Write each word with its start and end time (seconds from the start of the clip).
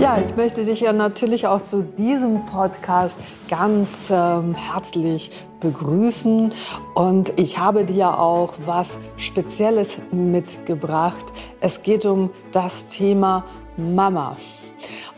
Ja, 0.00 0.18
ich 0.26 0.36
möchte 0.36 0.64
dich 0.64 0.80
ja 0.80 0.92
natürlich 0.92 1.46
auch 1.46 1.62
zu 1.62 1.82
diesem 1.82 2.44
Podcast 2.46 3.16
ganz 3.48 3.88
ähm, 4.10 4.54
herzlich 4.54 5.30
begrüßen. 5.60 6.52
Und 6.94 7.38
ich 7.38 7.58
habe 7.58 7.84
dir 7.84 8.18
auch 8.18 8.54
was 8.66 8.98
Spezielles 9.16 9.96
mitgebracht. 10.10 11.24
Es 11.60 11.82
geht 11.82 12.04
um 12.04 12.30
das 12.50 12.88
Thema 12.88 13.44
Mama. 13.76 14.36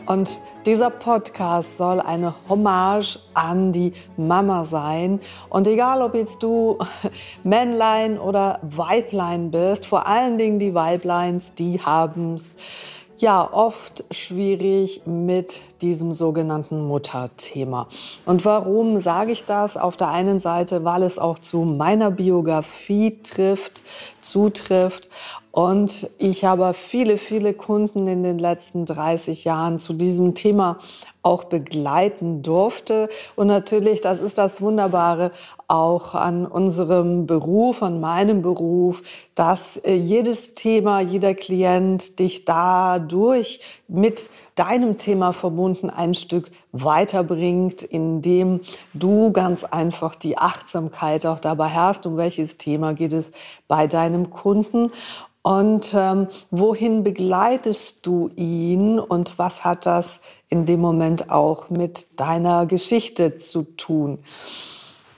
Und 0.05 0.39
dieser 0.65 0.89
Podcast 0.89 1.77
soll 1.77 1.99
eine 1.99 2.33
Hommage 2.49 3.19
an 3.33 3.71
die 3.71 3.93
Mama 4.17 4.65
sein. 4.65 5.19
Und 5.49 5.67
egal, 5.67 6.01
ob 6.01 6.15
jetzt 6.15 6.41
du 6.41 6.79
Männlein 7.43 8.17
oder 8.17 8.59
Weiblein 8.63 9.51
bist, 9.51 9.85
vor 9.85 10.07
allen 10.07 10.37
Dingen 10.37 10.57
die 10.57 10.73
Weibleins, 10.73 11.53
die 11.53 11.81
haben 11.81 12.35
es 12.35 12.55
ja 13.17 13.47
oft 13.49 14.03
schwierig 14.11 15.03
mit 15.05 15.61
diesem 15.81 16.13
sogenannten 16.13 16.85
Mutterthema. 16.85 17.87
Und 18.25 18.43
warum 18.43 18.97
sage 18.97 19.31
ich 19.31 19.45
das? 19.45 19.77
Auf 19.77 19.95
der 19.97 20.09
einen 20.09 20.39
Seite, 20.39 20.83
weil 20.83 21.03
es 21.03 21.17
auch 21.17 21.39
zu 21.39 21.59
meiner 21.59 22.11
Biografie 22.11 23.19
trifft, 23.23 23.83
zutrifft. 24.21 25.09
Und 25.55 26.09
ich 26.17 26.43
habe 26.43 26.73
viele, 26.73 27.17
viele 27.17 27.53
Kunden 27.53 28.07
in 28.07 28.23
den 28.23 28.37
letzten 28.37 28.83
30 28.83 29.45
Jahren 29.45 29.79
zu 29.79 29.93
diesem 29.93 30.33
Thema 30.33 30.79
auch 31.21 31.45
begleiten 31.45 32.41
durfte. 32.41 33.07
Und 33.37 33.47
natürlich, 33.47 34.01
das 34.01 34.19
ist 34.19 34.37
das 34.37 34.61
Wunderbare 34.61 35.31
auch 35.69 36.13
an 36.13 36.45
unserem 36.45 37.25
Beruf, 37.25 37.81
an 37.81 38.01
meinem 38.01 38.41
Beruf, 38.41 39.01
dass 39.33 39.77
äh, 39.77 39.93
jedes 39.93 40.55
Thema, 40.55 40.99
jeder 40.99 41.33
Klient 41.33 42.19
dich 42.19 42.43
dadurch 42.43 43.61
mit 43.87 44.29
deinem 44.55 44.97
Thema 44.97 45.33
verbunden 45.33 45.89
ein 45.89 46.13
Stück 46.13 46.51
weiterbringt, 46.71 47.81
indem 47.81 48.61
du 48.93 49.31
ganz 49.31 49.63
einfach 49.63 50.15
die 50.15 50.37
Achtsamkeit 50.37 51.25
auch 51.25 51.39
dabei 51.39 51.69
hast, 51.69 52.05
um 52.05 52.17
welches 52.17 52.57
Thema 52.57 52.93
geht 52.93 53.13
es 53.13 53.31
bei 53.67 53.87
deinem 53.87 54.29
Kunden. 54.29 54.91
Und 55.45 55.93
ähm, 55.95 56.25
wohin 56.49 57.03
begleitest 57.03 58.03
du 58.07 58.31
ihn 58.35 58.97
und 58.97 59.37
was 59.37 59.63
hat 59.63 59.85
das 59.85 60.21
in 60.49 60.65
dem 60.65 60.79
Moment 60.81 61.29
auch 61.29 61.69
mit 61.69 62.19
deiner 62.19 62.65
Geschichte 62.65 63.37
zu 63.37 63.61
tun? 63.61 64.17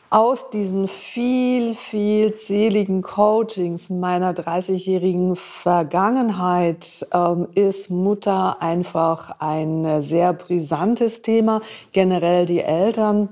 Aus 0.10 0.50
diesen 0.50 0.90
viel, 0.90 1.76
viel 1.76 2.36
zähligen 2.36 3.04
Coachings 3.04 3.90
meiner 3.90 4.34
30-jährigen 4.34 5.38
Vergangenheit 5.38 7.08
ähm, 7.14 7.48
ist 7.56 7.90
Mutter 7.90 8.62
einfach 8.62 9.40
ein 9.40 10.02
sehr 10.02 10.34
brisantes 10.34 11.22
Thema. 11.22 11.62
Generell 11.94 12.46
die 12.46 12.60
Eltern 12.60 13.30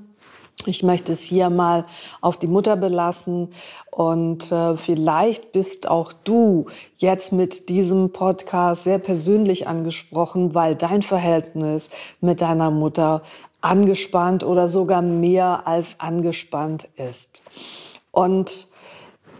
ich 0.66 0.84
möchte 0.84 1.14
es 1.14 1.22
hier 1.22 1.50
mal 1.50 1.86
auf 2.22 2.38
die 2.38 2.48
Mutter 2.48 2.76
belassen 2.76 3.50
und 3.92 4.52
äh, 4.52 4.78
vielleicht 4.78 5.52
bist 5.52 5.88
auch 5.88 6.14
du 6.14 6.68
jetzt 6.98 7.32
mit 7.32 7.70
diesem 7.70 8.12
Podcast 8.12 8.84
sehr 8.84 8.98
persönlich 8.98 9.68
angesprochen, 9.68 10.56
weil 10.56 10.76
dein 10.76 11.02
Verhältnis 11.02 11.90
mit 12.22 12.42
deiner 12.42 12.72
Mutter 12.72 13.22
angespannt 13.62 14.44
oder 14.44 14.68
sogar 14.68 15.02
mehr 15.02 15.68
als 15.68 16.00
angespannt 16.00 16.88
ist. 16.98 17.44
Und 18.12 18.68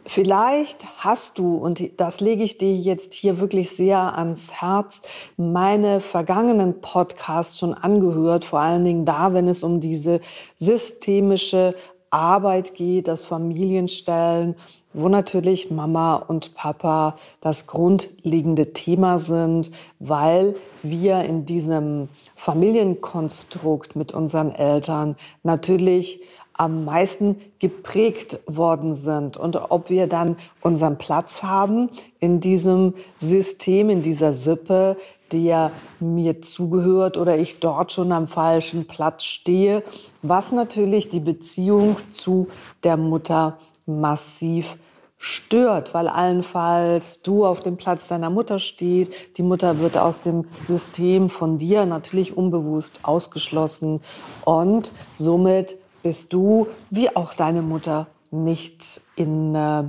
Vielleicht 0.08 0.86
hast 0.98 1.40
du, 1.40 1.56
und 1.56 2.00
das 2.00 2.20
lege 2.20 2.44
ich 2.44 2.60
dir 2.60 2.76
jetzt 2.76 3.16
hier 3.16 3.40
wirklich 3.40 3.72
sehr 3.72 4.18
ans 4.18 4.52
Herz, 4.52 5.02
meine 5.36 6.00
vergangenen 6.00 6.80
Podcasts 6.80 7.58
schon 7.58 7.74
angehört, 7.74 8.46
vor 8.46 8.60
allen 8.60 8.86
Dingen 8.86 9.06
da, 9.06 9.34
wenn 9.34 9.48
es 9.48 9.64
um 9.64 9.80
diese 9.80 10.22
systemische 10.60 11.74
Arbeit 12.12 12.76
geht, 12.76 13.08
das 13.08 13.26
Familienstellen, 13.26 14.56
wo 14.94 15.10
natürlich 15.10 15.72
Mama 15.72 16.16
und 16.16 16.54
Papa 16.54 17.18
das 17.42 17.66
grundlegende 17.66 18.74
Thema 18.74 19.18
sind, 19.18 19.72
weil 20.00 20.56
wir 20.84 21.24
in 21.24 21.46
diesem 21.46 22.10
Familienkonstrukt 22.36 23.96
mit 23.96 24.14
unseren 24.14 24.52
Eltern 24.52 25.18
natürlich 25.44 26.22
am 26.58 26.86
meisten 26.86 27.42
geprägt 27.60 28.40
worden 28.48 28.96
sind. 28.96 29.38
Und 29.38 29.56
ob 29.70 29.90
wir 29.90 30.08
dann 30.08 30.38
unseren 30.62 30.98
Platz 30.98 31.44
haben 31.44 31.90
in 32.20 32.40
diesem 32.40 32.94
System, 33.20 33.90
in 33.90 34.02
dieser 34.02 34.34
Sippe, 34.34 34.98
der 35.32 35.72
mir 36.00 36.42
zugehört 36.42 37.18
oder 37.18 37.38
ich 37.38 37.60
dort 37.60 37.92
schon 37.92 38.12
am 38.12 38.28
falschen 38.28 38.88
Platz 38.88 39.24
stehe, 39.24 39.84
was 40.22 40.52
natürlich 40.52 41.10
die 41.10 41.20
Beziehung 41.20 41.98
zu 42.12 42.48
der 42.84 42.96
Mutter 42.96 43.58
massiv 43.86 44.78
stört, 45.18 45.94
weil 45.94 46.08
allenfalls 46.08 47.22
du 47.22 47.46
auf 47.46 47.60
dem 47.60 47.78
Platz 47.78 48.08
deiner 48.10 48.30
Mutter 48.30 48.60
stehst, 48.60 49.12
die 49.38 49.44
Mutter 49.44 49.80
wird 49.80 49.98
aus 49.98 50.20
dem 50.20 50.46
System 50.62 51.30
von 51.30 51.58
dir 51.58 51.86
natürlich 51.86 52.38
unbewusst 52.38 53.00
ausgeschlossen. 53.04 54.02
Und 54.44 54.92
somit 55.16 55.78
bist 56.06 56.34
du, 56.34 56.68
wie 56.92 57.16
auch 57.16 57.34
deine 57.34 57.64
Mutter, 57.64 58.06
nicht 58.30 59.02
in 59.16 59.56
äh, 59.56 59.86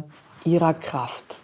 ihrer 0.47 0.73
Kraft 0.73 1.41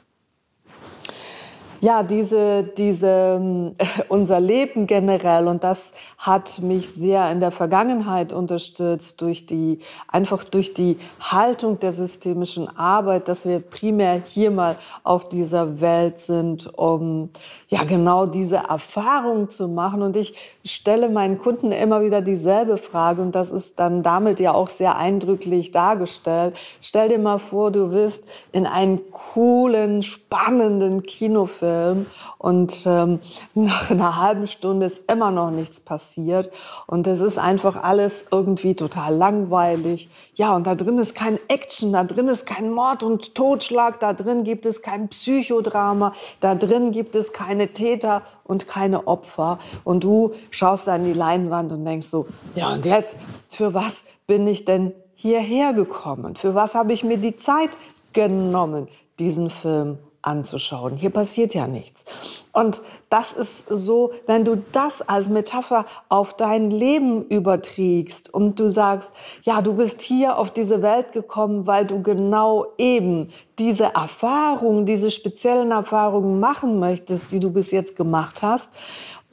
ja, 1.82 2.04
diese, 2.04 2.62
diese, 2.62 3.72
äh, 3.76 3.84
unser 4.09 4.38
Leben 4.38 4.87
generell 4.87 5.48
und 5.48 5.65
das 5.65 5.93
hat 6.16 6.60
mich 6.60 6.91
sehr 6.91 7.28
in 7.32 7.41
der 7.41 7.50
Vergangenheit 7.50 8.32
unterstützt 8.32 9.20
durch 9.20 9.47
die, 9.47 9.81
einfach 10.06 10.44
durch 10.44 10.75
die 10.75 10.97
Haltung 11.19 11.81
der 11.81 11.93
systemischen 11.93 12.69
Arbeit, 12.76 13.26
dass 13.26 13.47
wir 13.47 13.59
primär 13.59 14.22
hier 14.25 14.53
mal 14.53 14.76
auf 15.03 15.28
dieser 15.28 15.81
Welt 15.81 16.20
sind, 16.20 16.72
um 16.78 17.31
ja 17.66 17.82
genau 17.82 18.26
diese 18.26 18.59
Erfahrung 18.59 19.50
zu 19.50 19.66
machen. 19.66 20.03
Und 20.03 20.16
ich 20.16 20.34
stelle 20.64 21.09
meinen 21.09 21.38
Kunden 21.38 21.72
immer 21.72 22.00
wieder 22.03 22.22
dieselbe 22.22 22.78
Frage 22.78 23.20
und 23.22 23.34
das 23.34 23.50
ist 23.50 23.81
dann 23.81 24.04
damit 24.04 24.38
ja 24.38 24.54
auch 24.54 24.69
sehr 24.69 24.97
eindrücklich 24.97 25.72
dargestellt. 25.72 26.54
Stell 26.81 27.09
dir 27.09 27.19
mal 27.19 27.41
vor, 27.41 27.72
du 27.72 27.91
wirst 27.91 28.22
in 28.53 28.66
einen 28.66 29.00
coolen, 29.10 30.04
spannenden 30.04 31.03
Kinofilm 31.03 31.72
Film 31.72 32.06
und 32.38 32.84
ähm, 32.87 33.21
nach 33.55 33.91
einer 33.91 34.21
halben 34.21 34.47
Stunde 34.47 34.87
ist 34.87 35.10
immer 35.10 35.31
noch 35.31 35.50
nichts 35.50 35.81
passiert 35.81 36.50
und 36.87 37.06
es 37.06 37.21
ist 37.21 37.38
einfach 37.38 37.83
alles 37.83 38.27
irgendwie 38.31 38.75
total 38.75 39.15
langweilig. 39.15 40.11
Ja, 40.34 40.55
und 40.55 40.66
da 40.66 40.75
drin 40.75 40.99
ist 40.99 41.15
kein 41.15 41.38
Action, 41.49 41.93
da 41.93 42.05
drin 42.05 42.28
ist 42.28 42.47
kein 42.47 42.71
Mord 42.71 43.03
und 43.03 43.34
Totschlag, 43.34 44.00
da 44.00 44.12
drin 44.12 44.44
gibt 44.44 44.66
es 44.66 44.82
kein 44.82 45.09
Psychodrama, 45.09 46.12
da 46.41 46.55
drin 46.55 46.93
gibt 46.93 47.16
es 47.16 47.32
keine 47.32 47.69
Täter 47.69 48.22
und 48.44 48.69
keine 48.69 49.06
Opfer 49.06 49.59
und 49.84 50.05
du 50.05 50.32
schaust 50.50 50.88
an 50.88 51.05
die 51.05 51.15
Leinwand 51.15 51.72
und 51.72 51.84
denkst 51.84 52.09
so, 52.09 52.27
ja 52.55 52.72
und 52.72 52.84
jetzt, 52.84 53.16
für 53.49 53.72
was 53.75 54.05
bin 54.27 54.47
ich 54.47 54.65
denn 54.65 54.93
hierher 55.15 55.72
gekommen? 55.72 56.37
Für 56.37 56.55
was 56.55 56.75
habe 56.75 56.93
ich 56.93 57.05
mir 57.05 57.19
die 57.19 57.37
Zeit 57.37 57.71
genommen, 58.12 58.88
diesen 59.19 59.50
Film 59.50 59.99
anzuschauen. 60.22 60.97
Hier 60.97 61.10
passiert 61.10 61.53
ja 61.53 61.66
nichts. 61.66 62.05
Und 62.53 62.81
das 63.10 63.33
ist 63.33 63.66
so, 63.69 64.12
wenn 64.27 64.44
du 64.44 64.62
das 64.72 65.03
als 65.03 65.28
Metapher 65.28 65.84
auf 66.09 66.34
dein 66.34 66.71
Leben 66.71 67.25
überträgst 67.27 68.32
und 68.32 68.59
du 68.61 68.71
sagst, 68.71 69.12
ja, 69.43 69.61
du 69.62 69.75
bist 69.75 70.00
hier 70.00 70.38
auf 70.38 70.50
diese 70.50 70.81
Welt 70.81 71.12
gekommen, 71.12 71.67
weil 71.67 71.85
du 71.85 72.02
genau 72.02 72.67
eben 72.79 73.26
diese 73.58 73.94
Erfahrungen, 73.94 74.87
diese 74.87 75.11
speziellen 75.11 75.73
Erfahrungen 75.73 76.41
machen 76.41 76.79
möchtest, 76.79 77.32
die 77.32 77.41
du 77.41 77.50
bis 77.50 77.70
jetzt 77.70 77.96
gemacht 77.96 78.43
hast. 78.43 78.70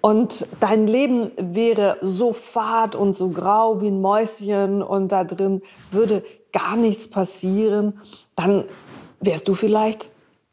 Und 0.01 0.47
dein 0.59 0.87
Leben 0.87 1.31
wäre 1.37 1.97
so 2.01 2.31
fad 2.31 2.95
und 2.95 3.15
so 3.15 3.29
grau 3.29 3.81
wie 3.81 3.87
ein 3.87 4.01
Mäuschen 4.01 4.81
und 4.81 5.11
da 5.11 5.25
drin 5.25 5.61
würde 5.91 6.23
gar 6.51 6.77
nichts 6.77 7.09
passieren, 7.09 7.99
dann 8.35 8.63
wärst 9.19 9.47
du 9.47 9.53
vielleicht 9.53 10.09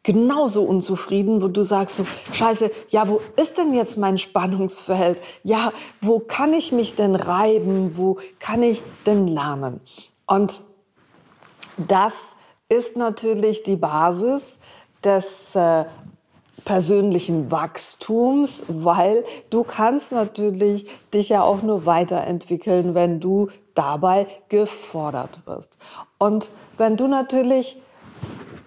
genauso 0.06 0.62
unzufrieden, 0.62 1.43
wo 1.43 1.49
du 1.49 1.64
sagst 1.64 1.97
so, 1.97 2.06
scheiße, 2.32 2.70
ja, 2.91 3.08
wo 3.08 3.20
ist 3.35 3.58
denn 3.58 3.75
jetzt 3.75 3.99
mein 3.99 4.19
Spannungsfeld? 4.19 5.20
Ja, 5.43 5.73
wo 6.00 6.20
kann 6.20 6.53
ich 6.53 6.70
mich 6.70 6.94
denn 6.94 7.17
reiben? 7.17 7.97
Wo 7.97 8.19
kann 8.38 8.62
ich 8.62 8.85
denn 9.05 9.26
lernen? 9.26 9.81
Und 10.25 10.62
das 11.76 12.14
ist 12.69 12.97
natürlich 12.97 13.64
die 13.64 13.75
Basis 13.75 14.58
des 15.03 15.56
äh, 15.56 15.87
persönlichen 16.64 17.50
Wachstums, 17.50 18.64
weil 18.69 19.25
du 19.50 19.64
kannst 19.64 20.12
natürlich 20.12 20.88
dich 21.12 21.31
ja 21.31 21.43
auch 21.43 21.62
nur 21.62 21.85
weiterentwickeln, 21.85 22.94
wenn 22.94 23.19
du 23.19 23.49
dabei 23.75 24.29
gefordert 24.50 25.41
wirst. 25.47 25.79
Und 26.19 26.53
wenn 26.79 26.97
du 26.97 27.08
natürlich 27.08 27.81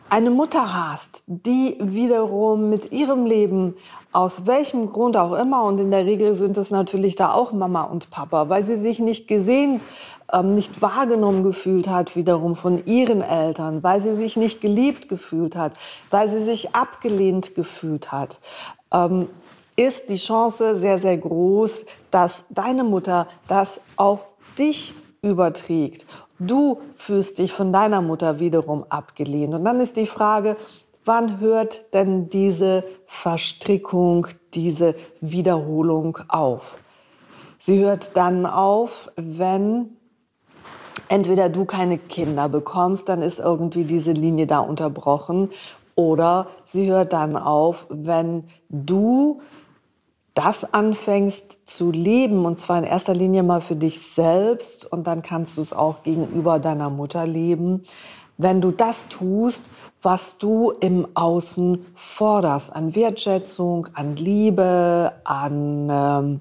eine 0.09 0.31
Mutter 0.31 0.73
hast, 0.73 1.23
die 1.27 1.77
wiederum 1.79 2.69
mit 2.69 2.91
ihrem 2.91 3.25
Leben 3.25 3.75
aus 4.11 4.47
welchem 4.47 4.87
Grund 4.87 5.17
auch 5.17 5.33
immer, 5.33 5.65
und 5.65 5.79
in 5.79 5.91
der 5.91 6.05
Regel 6.05 6.33
sind 6.33 6.57
es 6.57 6.71
natürlich 6.71 7.15
da 7.15 7.33
auch 7.33 7.51
Mama 7.51 7.83
und 7.83 8.09
Papa, 8.09 8.49
weil 8.49 8.65
sie 8.65 8.75
sich 8.75 8.99
nicht 8.99 9.27
gesehen, 9.27 9.81
ähm, 10.33 10.55
nicht 10.55 10.81
wahrgenommen 10.81 11.43
gefühlt 11.43 11.87
hat, 11.87 12.15
wiederum 12.15 12.55
von 12.55 12.85
ihren 12.85 13.21
Eltern, 13.21 13.83
weil 13.83 14.01
sie 14.01 14.15
sich 14.15 14.35
nicht 14.35 14.61
geliebt 14.61 15.09
gefühlt 15.09 15.55
hat, 15.55 15.73
weil 16.09 16.27
sie 16.29 16.41
sich 16.41 16.75
abgelehnt 16.75 17.53
gefühlt 17.53 18.11
hat, 18.11 18.39
ähm, 18.91 19.29
ist 19.75 20.09
die 20.09 20.17
Chance 20.17 20.75
sehr, 20.75 20.97
sehr 20.99 21.17
groß, 21.17 21.85
dass 22.09 22.43
deine 22.49 22.83
Mutter 22.83 23.27
das 23.47 23.79
auf 23.95 24.19
dich 24.57 24.93
überträgt 25.21 26.05
Du 26.39 26.79
fühlst 26.95 27.37
dich 27.37 27.51
von 27.51 27.73
deiner 27.73 28.01
Mutter 28.01 28.39
wiederum 28.39 28.85
abgelehnt. 28.89 29.53
Und 29.53 29.65
dann 29.65 29.79
ist 29.79 29.97
die 29.97 30.07
Frage, 30.07 30.55
wann 31.03 31.39
hört 31.39 31.93
denn 31.93 32.29
diese 32.29 32.83
Verstrickung, 33.05 34.27
diese 34.53 34.95
Wiederholung 35.21 36.17
auf? 36.29 36.79
Sie 37.59 37.79
hört 37.79 38.15
dann 38.15 38.45
auf, 38.45 39.11
wenn 39.17 39.97
entweder 41.09 41.49
du 41.49 41.65
keine 41.65 41.97
Kinder 41.97 42.47
bekommst, 42.47 43.09
dann 43.09 43.21
ist 43.21 43.39
irgendwie 43.39 43.83
diese 43.83 44.13
Linie 44.13 44.47
da 44.47 44.59
unterbrochen, 44.59 45.49
oder 45.95 46.47
sie 46.63 46.89
hört 46.89 47.11
dann 47.11 47.35
auf, 47.35 47.85
wenn 47.89 48.45
du 48.69 49.41
das 50.39 50.73
anfängst 50.73 51.57
zu 51.65 51.91
leben, 51.91 52.45
und 52.45 52.61
zwar 52.61 52.77
in 52.79 52.85
erster 52.85 53.13
Linie 53.13 53.43
mal 53.43 53.59
für 53.59 53.75
dich 53.75 53.99
selbst, 53.99 54.89
und 54.89 55.05
dann 55.05 55.21
kannst 55.21 55.57
du 55.57 55.61
es 55.61 55.73
auch 55.73 56.01
gegenüber 56.03 56.59
deiner 56.59 56.89
Mutter 56.89 57.27
leben, 57.27 57.83
wenn 58.37 58.61
du 58.61 58.71
das 58.71 59.09
tust, 59.09 59.69
was 60.01 60.37
du 60.37 60.71
im 60.71 61.09
Außen 61.13 61.85
forderst, 61.93 62.73
an 62.73 62.95
Wertschätzung, 62.95 63.87
an 63.93 64.15
Liebe, 64.15 65.11
an 65.25 65.89
ähm, 65.91 66.39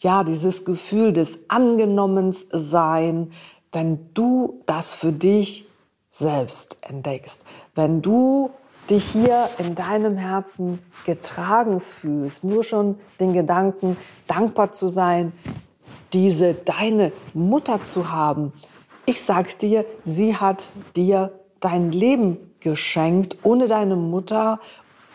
ja 0.00 0.24
dieses 0.24 0.64
Gefühl 0.64 1.12
des 1.12 1.38
Angenommensein, 1.46 3.30
wenn 3.70 4.12
du 4.12 4.60
das 4.66 4.92
für 4.92 5.12
dich 5.12 5.68
selbst 6.10 6.78
entdeckst, 6.80 7.44
wenn 7.76 8.02
du 8.02 8.50
dich 8.90 9.06
hier 9.06 9.48
in 9.58 9.74
deinem 9.74 10.16
Herzen 10.16 10.80
getragen 11.06 11.80
fühlst, 11.80 12.44
nur 12.44 12.64
schon 12.64 12.98
den 13.20 13.32
Gedanken, 13.32 13.96
dankbar 14.26 14.72
zu 14.72 14.88
sein, 14.88 15.32
diese 16.12 16.54
deine 16.54 17.12
Mutter 17.32 17.84
zu 17.84 18.10
haben. 18.10 18.52
Ich 19.06 19.22
sag 19.22 19.58
dir, 19.58 19.84
sie 20.04 20.36
hat 20.36 20.72
dir 20.96 21.32
dein 21.60 21.92
Leben 21.92 22.36
geschenkt. 22.60 23.38
Ohne 23.42 23.68
deine 23.68 23.96
Mutter, 23.96 24.60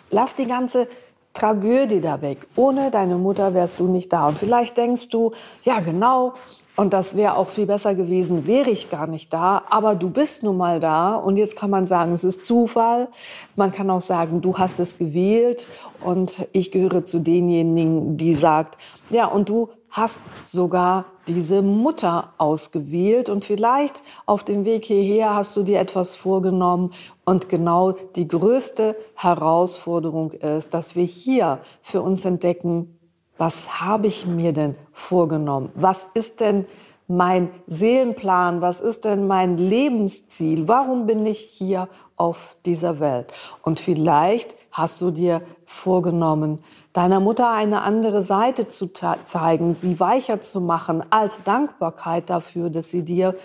lass 0.09 0.35
die 0.35 0.47
ganze 0.47 0.87
Tragödie 1.33 2.01
da 2.01 2.21
weg. 2.21 2.47
Ohne 2.55 2.91
deine 2.91 3.17
Mutter 3.17 3.53
wärst 3.53 3.79
du 3.79 3.87
nicht 3.87 4.11
da. 4.13 4.27
Und 4.27 4.39
vielleicht 4.39 4.77
denkst 4.77 5.09
du, 5.09 5.33
ja 5.63 5.79
genau, 5.81 6.33
und 6.75 6.93
das 6.93 7.15
wäre 7.15 7.37
auch 7.37 7.49
viel 7.49 7.65
besser 7.65 7.95
gewesen, 7.95 8.47
wäre 8.47 8.69
ich 8.69 8.89
gar 8.89 9.07
nicht 9.07 9.31
da. 9.31 9.63
Aber 9.69 9.95
du 9.95 10.09
bist 10.09 10.43
nun 10.43 10.57
mal 10.57 10.81
da. 10.81 11.15
Und 11.15 11.37
jetzt 11.37 11.55
kann 11.55 11.69
man 11.69 11.87
sagen, 11.87 12.11
es 12.13 12.25
ist 12.25 12.45
Zufall. 12.45 13.07
Man 13.55 13.71
kann 13.71 13.89
auch 13.89 14.01
sagen, 14.01 14.41
du 14.41 14.57
hast 14.57 14.79
es 14.79 14.97
gewählt. 14.97 15.69
Und 16.01 16.47
ich 16.51 16.71
gehöre 16.71 17.05
zu 17.05 17.19
denjenigen, 17.19 18.17
die 18.17 18.33
sagt, 18.33 18.77
ja, 19.09 19.25
und 19.25 19.47
du 19.47 19.69
hast 19.89 20.19
sogar 20.43 21.05
diese 21.29 21.61
Mutter 21.61 22.33
ausgewählt. 22.37 23.29
Und 23.29 23.45
vielleicht 23.45 24.03
auf 24.25 24.43
dem 24.43 24.65
Weg 24.65 24.83
hierher 24.83 25.33
hast 25.33 25.55
du 25.55 25.63
dir 25.63 25.79
etwas 25.79 26.15
vorgenommen. 26.15 26.91
Und 27.23 27.47
genau 27.47 27.93
die 28.17 28.27
größte 28.27 28.97
Herausforderung 29.13 30.31
ist, 30.31 30.73
dass 30.73 30.97
wir 30.97 31.05
hier 31.05 31.59
für 31.81 32.01
uns 32.01 32.25
entdecken, 32.25 32.94
was 33.37 33.81
habe 33.81 34.07
ich 34.07 34.25
mir 34.25 34.53
denn 34.53 34.75
vorgenommen? 34.93 35.71
Was 35.75 36.07
ist 36.13 36.39
denn 36.39 36.65
mein 37.07 37.49
Seelenplan? 37.67 38.61
Was 38.61 38.81
ist 38.81 39.05
denn 39.05 39.27
mein 39.27 39.57
Lebensziel? 39.57 40.67
Warum 40.67 41.05
bin 41.05 41.25
ich 41.25 41.39
hier 41.39 41.87
auf 42.15 42.55
dieser 42.65 42.99
Welt? 42.99 43.33
Und 43.61 43.79
vielleicht 43.79 44.55
hast 44.71 45.01
du 45.01 45.11
dir 45.11 45.41
vorgenommen, 45.65 46.61
deiner 46.93 47.19
Mutter 47.19 47.51
eine 47.51 47.81
andere 47.81 48.21
Seite 48.23 48.67
zu 48.67 48.91
zeigen, 48.93 49.73
sie 49.73 49.99
weicher 49.99 50.41
zu 50.41 50.61
machen, 50.61 51.03
als 51.09 51.43
Dankbarkeit 51.43 52.29
dafür, 52.29 52.69
dass 52.69 52.89
sie 52.89 53.03
dir 53.03 53.35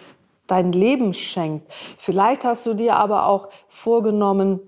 dein 0.46 0.72
Leben 0.72 1.14
schenkt. 1.14 1.70
Vielleicht 1.98 2.44
hast 2.44 2.66
du 2.66 2.74
dir 2.74 2.96
aber 2.96 3.26
auch 3.26 3.48
vorgenommen, 3.68 4.60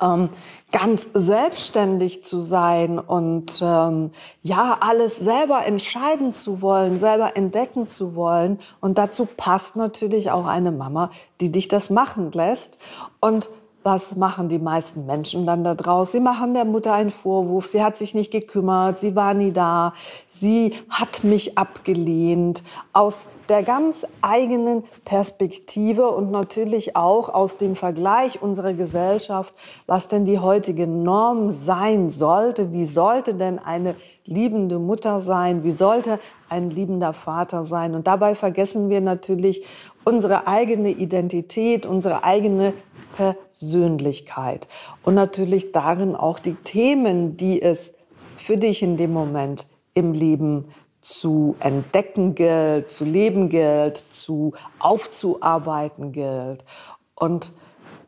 ähm, 0.00 0.30
ganz 0.72 1.08
selbstständig 1.14 2.22
zu 2.24 2.38
sein 2.38 2.98
und 2.98 3.60
ähm, 3.62 4.10
ja, 4.42 4.78
alles 4.80 5.18
selber 5.18 5.66
entscheiden 5.66 6.32
zu 6.32 6.62
wollen, 6.62 6.98
selber 6.98 7.36
entdecken 7.36 7.88
zu 7.88 8.14
wollen. 8.14 8.58
Und 8.80 8.98
dazu 8.98 9.26
passt 9.26 9.76
natürlich 9.76 10.30
auch 10.30 10.46
eine 10.46 10.72
Mama, 10.72 11.10
die 11.40 11.50
dich 11.50 11.68
das 11.68 11.90
machen 11.90 12.30
lässt. 12.32 12.78
Und 13.20 13.50
was 13.82 14.14
machen 14.14 14.48
die 14.48 14.58
meisten 14.58 15.06
Menschen 15.06 15.46
dann 15.46 15.64
da 15.64 15.74
draus? 15.74 16.12
Sie 16.12 16.20
machen 16.20 16.52
der 16.52 16.66
Mutter 16.66 16.92
einen 16.92 17.10
Vorwurf, 17.10 17.66
sie 17.66 17.82
hat 17.82 17.96
sich 17.96 18.14
nicht 18.14 18.30
gekümmert, 18.30 18.98
sie 18.98 19.16
war 19.16 19.32
nie 19.32 19.52
da, 19.52 19.94
sie 20.28 20.74
hat 20.90 21.24
mich 21.24 21.56
abgelehnt. 21.56 22.62
Aus 22.92 23.26
der 23.48 23.62
ganz 23.62 24.06
eigenen 24.20 24.84
Perspektive 25.04 26.10
und 26.10 26.30
natürlich 26.30 26.94
auch 26.94 27.30
aus 27.30 27.56
dem 27.56 27.74
Vergleich 27.74 28.42
unserer 28.42 28.74
Gesellschaft, 28.74 29.54
was 29.86 30.08
denn 30.08 30.24
die 30.24 30.38
heutige 30.38 30.86
Norm 30.86 31.50
sein 31.50 32.10
sollte. 32.10 32.72
Wie 32.72 32.84
sollte 32.84 33.34
denn 33.34 33.58
eine 33.58 33.94
liebende 34.24 34.78
Mutter 34.78 35.20
sein? 35.20 35.64
Wie 35.64 35.70
sollte 35.70 36.20
ein 36.48 36.70
liebender 36.70 37.12
Vater 37.12 37.64
sein? 37.64 37.94
Und 37.94 38.06
dabei 38.06 38.34
vergessen 38.34 38.90
wir 38.90 39.00
natürlich 39.00 39.64
unsere 40.04 40.46
eigene 40.46 40.90
Identität, 40.90 41.86
unsere 41.86 42.24
eigene 42.24 42.72
Persönlichkeit 43.16 44.68
und 45.02 45.14
natürlich 45.14 45.72
darin 45.72 46.16
auch 46.16 46.38
die 46.38 46.54
Themen, 46.54 47.36
die 47.36 47.60
es 47.62 47.94
für 48.36 48.56
dich 48.56 48.82
in 48.82 48.96
dem 48.96 49.12
Moment 49.12 49.66
im 49.94 50.12
Leben 50.12 50.66
zu 51.00 51.56
entdecken 51.60 52.34
gilt, 52.34 52.90
zu 52.90 53.04
leben 53.04 53.48
gilt, 53.48 54.04
zu 54.12 54.52
aufzuarbeiten 54.78 56.12
gilt. 56.12 56.64
Und 57.14 57.52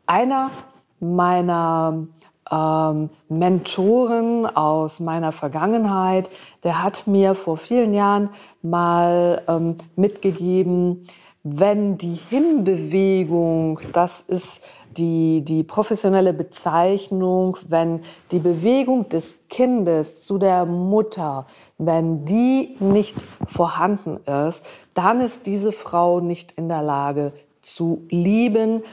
einer 0.05 0.51
meiner 0.99 2.07
ähm, 2.51 3.09
Mentoren 3.29 4.45
aus 4.45 4.99
meiner 4.99 5.31
Vergangenheit, 5.31 6.29
der 6.63 6.83
hat 6.83 7.07
mir 7.07 7.35
vor 7.35 7.57
vielen 7.57 7.93
Jahren 7.93 8.29
mal 8.61 9.41
ähm, 9.47 9.75
mitgegeben, 9.95 11.07
wenn 11.43 11.97
die 11.97 12.15
Hinbewegung, 12.29 13.79
das 13.91 14.21
ist 14.21 14.63
die, 14.95 15.41
die 15.41 15.63
professionelle 15.63 16.33
Bezeichnung, 16.33 17.57
wenn 17.67 18.01
die 18.31 18.39
Bewegung 18.39 19.09
des 19.09 19.35
Kindes 19.49 20.25
zu 20.25 20.37
der 20.37 20.65
Mutter, 20.65 21.45
wenn 21.77 22.23
die 22.23 22.77
nicht 22.79 23.25
vorhanden 23.47 24.17
ist, 24.47 24.63
dann 24.93 25.19
ist 25.19 25.45
diese 25.45 25.73
Frau 25.73 26.21
nicht 26.21 26.53
in 26.53 26.69
der 26.69 26.81
Lage 26.81 27.33
zu 27.61 28.03
lieben 28.09 28.83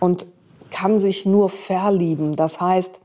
und 0.00 0.26
kann 0.70 1.00
sich 1.00 1.24
nur 1.24 1.48
verlieben. 1.48 2.36
Das 2.36 2.60
heißt, 2.60 3.00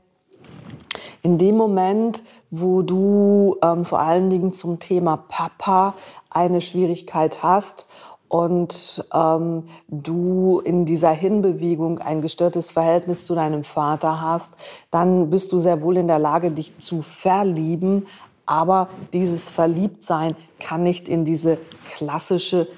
in 1.22 1.38
dem 1.38 1.56
Moment, 1.56 2.22
wo 2.50 2.82
du 2.82 3.56
ähm, 3.62 3.84
vor 3.84 4.00
allen 4.00 4.28
Dingen 4.30 4.52
zum 4.52 4.78
Thema 4.78 5.16
Papa 5.16 5.94
eine 6.30 6.60
Schwierigkeit 6.60 7.42
hast 7.42 7.86
und 8.28 9.04
ähm, 9.12 9.64
du 9.88 10.60
in 10.60 10.84
dieser 10.84 11.10
Hinbewegung 11.10 11.98
ein 11.98 12.22
gestörtes 12.22 12.70
Verhältnis 12.70 13.26
zu 13.26 13.34
deinem 13.34 13.64
Vater 13.64 14.20
hast, 14.20 14.52
dann 14.90 15.30
bist 15.30 15.52
du 15.52 15.58
sehr 15.58 15.82
wohl 15.82 15.96
in 15.96 16.08
der 16.08 16.18
Lage, 16.18 16.50
dich 16.50 16.78
zu 16.78 17.02
verlieben. 17.02 18.06
Aber 18.44 18.88
dieses 19.12 19.48
Verliebtsein 19.48 20.36
kann 20.60 20.82
nicht 20.82 21.08
in 21.08 21.24
diese 21.24 21.58
klassische 21.94 22.68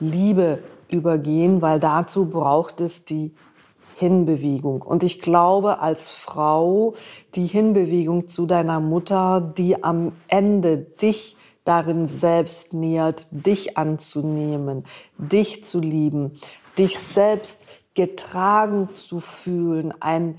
Liebe 0.00 0.62
übergehen, 0.88 1.60
weil 1.60 1.80
dazu 1.80 2.26
braucht 2.26 2.80
es 2.80 3.04
die 3.04 3.32
Hinbewegung. 3.96 4.82
Und 4.82 5.02
ich 5.02 5.20
glaube, 5.20 5.80
als 5.80 6.10
Frau, 6.12 6.94
die 7.34 7.46
Hinbewegung 7.46 8.28
zu 8.28 8.46
deiner 8.46 8.80
Mutter, 8.80 9.40
die 9.40 9.82
am 9.82 10.12
Ende 10.28 10.78
dich 10.78 11.36
darin 11.68 12.08
selbst 12.08 12.72
nährt, 12.72 13.28
dich 13.30 13.76
anzunehmen, 13.76 14.84
dich 15.18 15.64
zu 15.64 15.80
lieben, 15.80 16.38
dich 16.78 16.98
selbst 16.98 17.66
getragen 17.94 18.88
zu 18.94 19.20
fühlen, 19.20 19.92
ein 20.00 20.38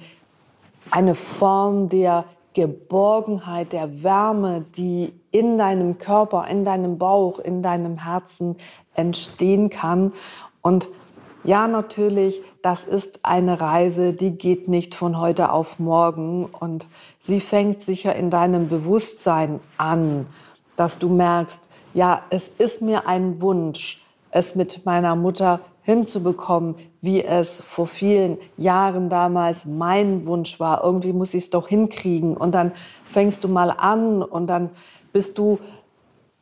eine 0.92 1.16
Form 1.16 1.90
der 1.90 2.26
Geborgenheit, 2.54 3.74
der 3.74 4.04
Wärme, 4.04 4.66
die 4.76 5.14
in 5.32 5.58
deinem 5.58 5.98
Körper, 5.98 6.48
in 6.48 6.66
deinem 6.66 6.98
Bauch, 6.98 7.40
in 7.40 7.62
deinem 7.62 8.04
Herzen 8.04 8.56
entstehen 8.96 9.70
kann. 9.70 10.14
Und 10.62 10.90
ja, 11.44 11.68
natürlich, 11.68 12.42
das 12.62 12.86
ist 12.86 13.22
eine 13.24 13.62
Reise, 13.62 14.14
die 14.14 14.32
geht 14.32 14.68
nicht 14.68 14.96
von 14.96 15.20
heute 15.20 15.52
auf 15.52 15.80
morgen 15.80 16.46
und 16.46 16.90
sie 17.18 17.40
fängt 17.40 17.82
sicher 17.82 18.16
in 18.16 18.30
deinem 18.30 18.68
Bewusstsein 18.68 19.62
an, 19.78 20.26
dass 20.80 20.98
du 20.98 21.10
merkst, 21.10 21.68
ja, 21.94 22.24
es 22.30 22.50
ist 22.50 22.82
mir 22.82 23.08
ein 23.08 23.42
Wunsch, 23.42 24.02
es 24.32 24.56
mit 24.56 24.86
meiner 24.86 25.16
Mutter 25.16 25.60
hinzubekommen, 25.82 26.76
wie 27.02 27.24
es 27.24 27.60
vor 27.62 27.88
vielen 27.88 28.38
Jahren 28.58 29.10
damals 29.10 29.66
mein 29.66 30.26
Wunsch 30.26 30.60
war. 30.60 30.84
Irgendwie 30.84 31.14
muss 31.14 31.34
ich 31.34 31.46
es 31.46 31.50
doch 31.50 31.68
hinkriegen. 31.68 32.38
Und 32.38 32.54
dann 32.54 32.72
fängst 33.06 33.44
du 33.44 33.48
mal 33.48 33.72
an 33.72 34.22
und 34.22 34.48
dann 34.48 34.70
bist 35.12 35.38
du 35.38 35.60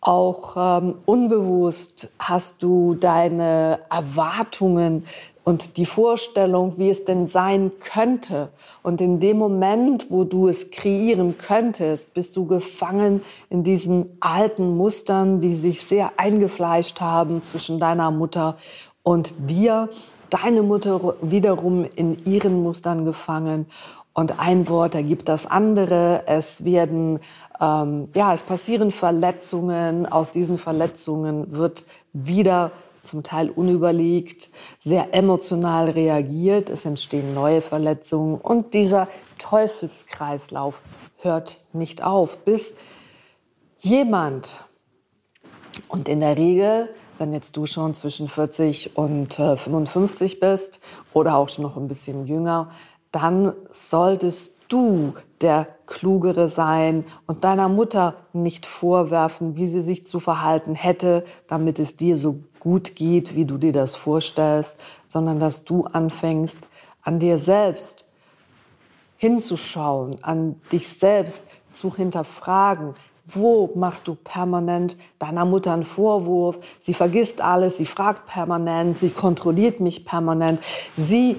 auch 0.01 0.55
ähm, 0.57 0.95
unbewusst, 1.05 2.13
hast 2.19 2.61
du 2.61 2.93
deine 2.93 3.79
Erwartungen 3.89 5.05
und 5.47 5.77
die 5.77 5.85
Vorstellung, 5.85 6.77
wie 6.77 6.89
es 6.89 7.05
denn 7.05 7.29
sein 7.29 7.71
könnte. 7.79 8.49
Und 8.83 8.99
in 8.99 9.21
dem 9.21 9.37
Moment, 9.37 10.07
wo 10.11 10.25
du 10.25 10.49
es 10.49 10.71
kreieren 10.71 11.37
könntest, 11.37 12.13
bist 12.13 12.35
du 12.35 12.45
gefangen 12.47 13.21
in 13.49 13.63
diesen 13.63 14.09
alten 14.19 14.75
Mustern, 14.75 15.39
die 15.39 15.55
sich 15.55 15.83
sehr 15.83 16.11
eingefleischt 16.17 16.99
haben 16.99 17.41
zwischen 17.43 17.79
deiner 17.79 18.11
Mutter 18.11 18.57
und 19.03 19.49
dir. 19.49 19.87
Deine 20.29 20.63
Mutter 20.63 21.15
wiederum 21.21 21.85
in 21.95 22.25
ihren 22.25 22.61
Mustern 22.61 23.05
gefangen. 23.05 23.67
Und 24.11 24.41
ein 24.41 24.67
Wort 24.67 24.95
ergibt 24.95 25.29
das 25.29 25.45
andere. 25.45 26.23
Es 26.25 26.65
werden, 26.65 27.19
ähm, 27.61 28.09
ja, 28.13 28.33
es 28.33 28.43
passieren 28.43 28.91
Verletzungen. 28.91 30.07
Aus 30.07 30.29
diesen 30.29 30.57
Verletzungen 30.57 31.55
wird 31.55 31.85
wieder 32.11 32.71
zum 33.07 33.23
Teil 33.23 33.49
unüberlegt, 33.49 34.51
sehr 34.79 35.13
emotional 35.13 35.89
reagiert. 35.89 36.69
Es 36.69 36.85
entstehen 36.85 37.33
neue 37.33 37.61
Verletzungen 37.61 38.35
und 38.35 38.73
dieser 38.73 39.07
Teufelskreislauf 39.37 40.81
hört 41.21 41.65
nicht 41.73 42.03
auf, 42.03 42.37
bis 42.39 42.75
jemand, 43.79 44.63
und 45.87 46.09
in 46.09 46.19
der 46.19 46.37
Regel, 46.37 46.89
wenn 47.17 47.33
jetzt 47.33 47.55
du 47.55 47.65
schon 47.65 47.93
zwischen 47.93 48.27
40 48.27 48.97
und 48.97 49.39
äh, 49.39 49.57
55 49.57 50.39
bist 50.39 50.79
oder 51.13 51.35
auch 51.35 51.49
schon 51.49 51.63
noch 51.63 51.77
ein 51.77 51.87
bisschen 51.87 52.27
jünger, 52.27 52.71
dann 53.11 53.53
solltest 53.69 54.57
du 54.67 55.13
der 55.41 55.67
Klugere 55.85 56.49
sein 56.49 57.05
und 57.25 57.43
deiner 57.43 57.69
Mutter 57.69 58.15
nicht 58.33 58.65
vorwerfen, 58.65 59.55
wie 59.55 59.67
sie 59.67 59.81
sich 59.81 60.05
zu 60.05 60.19
verhalten 60.19 60.75
hätte, 60.75 61.23
damit 61.47 61.79
es 61.79 61.95
dir 61.95 62.17
so 62.17 62.39
gut 62.67 62.97
geht, 62.97 63.33
wie 63.33 63.45
du 63.45 63.57
dir 63.57 63.71
das 63.71 63.95
vorstellst, 63.95 64.75
sondern 65.07 65.39
dass 65.39 65.63
du 65.63 65.85
anfängst, 65.85 66.57
an 67.01 67.17
dir 67.17 67.37
selbst 67.39 68.05
hinzuschauen, 69.17 70.17
an 70.21 70.59
dich 70.73 70.89
selbst 70.89 71.43
zu 71.71 71.95
hinterfragen. 71.95 72.93
Wo 73.25 73.71
machst 73.75 74.09
du 74.09 74.15
permanent 74.15 74.97
deiner 75.17 75.45
Mutter 75.45 75.71
einen 75.71 75.85
Vorwurf? 75.85 76.57
Sie 76.77 76.93
vergisst 76.93 77.39
alles, 77.39 77.77
sie 77.77 77.85
fragt 77.85 78.27
permanent, 78.27 78.97
sie 78.97 79.11
kontrolliert 79.11 79.79
mich 79.79 80.05
permanent. 80.05 80.59
Sie 80.97 81.37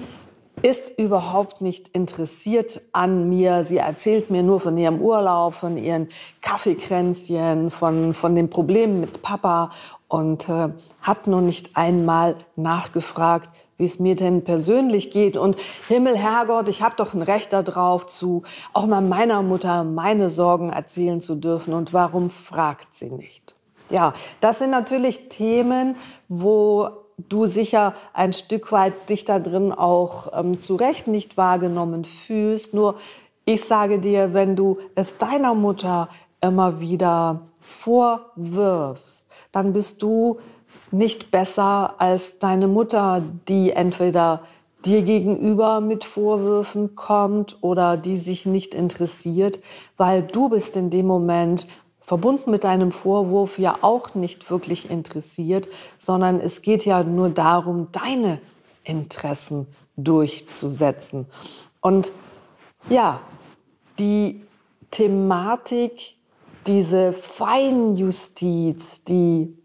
ist 0.61 0.97
überhaupt 0.97 1.61
nicht 1.61 1.89
interessiert 1.89 2.81
an 2.91 3.29
mir. 3.29 3.63
Sie 3.63 3.77
erzählt 3.77 4.29
mir 4.29 4.43
nur 4.43 4.59
von 4.59 4.77
ihrem 4.77 4.99
Urlaub, 5.01 5.53
von 5.53 5.77
ihren 5.77 6.09
Kaffeekränzchen, 6.41 7.71
von, 7.71 8.13
von 8.13 8.35
den 8.35 8.49
Problemen 8.49 8.99
mit 8.99 9.21
Papa 9.21 9.71
und 10.07 10.49
äh, 10.49 10.69
hat 11.01 11.27
noch 11.27 11.41
nicht 11.41 11.77
einmal 11.77 12.35
nachgefragt, 12.55 13.49
wie 13.77 13.85
es 13.85 13.99
mir 13.99 14.15
denn 14.15 14.43
persönlich 14.43 15.11
geht. 15.11 15.37
Und 15.37 15.55
Himmel, 15.87 16.17
Herrgott, 16.17 16.67
ich 16.67 16.81
habe 16.81 16.95
doch 16.97 17.13
ein 17.13 17.21
Recht 17.21 17.53
darauf, 17.53 18.07
zu 18.07 18.43
auch 18.73 18.85
mal 18.85 19.01
meiner 19.01 19.41
Mutter 19.41 19.83
meine 19.83 20.29
Sorgen 20.29 20.71
erzählen 20.71 21.21
zu 21.21 21.35
dürfen. 21.35 21.73
Und 21.73 21.93
warum 21.93 22.29
fragt 22.29 22.93
sie 22.93 23.09
nicht? 23.09 23.55
Ja, 23.89 24.13
das 24.41 24.59
sind 24.59 24.71
natürlich 24.71 25.29
Themen, 25.29 25.95
wo 26.27 26.89
du 27.27 27.45
sicher 27.45 27.93
ein 28.13 28.33
Stück 28.33 28.71
weit 28.71 29.09
dich 29.09 29.25
da 29.25 29.39
drin 29.39 29.71
auch 29.71 30.31
ähm, 30.33 30.59
zu 30.59 30.75
Recht 30.75 31.07
nicht 31.07 31.37
wahrgenommen 31.37 32.05
fühlst. 32.05 32.73
Nur 32.73 32.95
ich 33.45 33.65
sage 33.65 33.99
dir, 33.99 34.33
wenn 34.33 34.55
du 34.55 34.77
es 34.95 35.17
deiner 35.17 35.53
Mutter 35.53 36.09
immer 36.41 36.79
wieder 36.79 37.41
vorwirfst, 37.59 39.27
dann 39.51 39.73
bist 39.73 40.01
du 40.01 40.39
nicht 40.91 41.31
besser 41.31 41.95
als 41.97 42.39
deine 42.39 42.67
Mutter, 42.67 43.21
die 43.47 43.71
entweder 43.71 44.41
dir 44.85 45.01
gegenüber 45.01 45.81
mit 45.81 46.03
Vorwürfen 46.03 46.95
kommt 46.95 47.57
oder 47.61 47.97
die 47.97 48.15
sich 48.15 48.45
nicht 48.45 48.73
interessiert, 48.73 49.59
weil 49.97 50.23
du 50.23 50.49
bist 50.49 50.75
in 50.77 50.89
dem 50.89 51.07
Moment 51.07 51.67
verbunden 52.09 52.49
mit 52.49 52.63
deinem 52.63 52.91
Vorwurf 52.91 53.59
ja 53.59 53.77
auch 53.81 54.15
nicht 54.15 54.49
wirklich 54.49 54.89
interessiert, 54.89 55.67
sondern 55.99 56.39
es 56.39 56.63
geht 56.63 56.83
ja 56.83 57.03
nur 57.03 57.29
darum, 57.29 57.89
deine 57.91 58.41
Interessen 58.83 59.67
durchzusetzen. 59.95 61.27
Und 61.81 62.11
ja, 62.89 63.21
die 63.99 64.41
Thematik, 64.89 66.15
diese 66.65 67.13
Feinjustiz, 67.13 69.03
die 69.03 69.55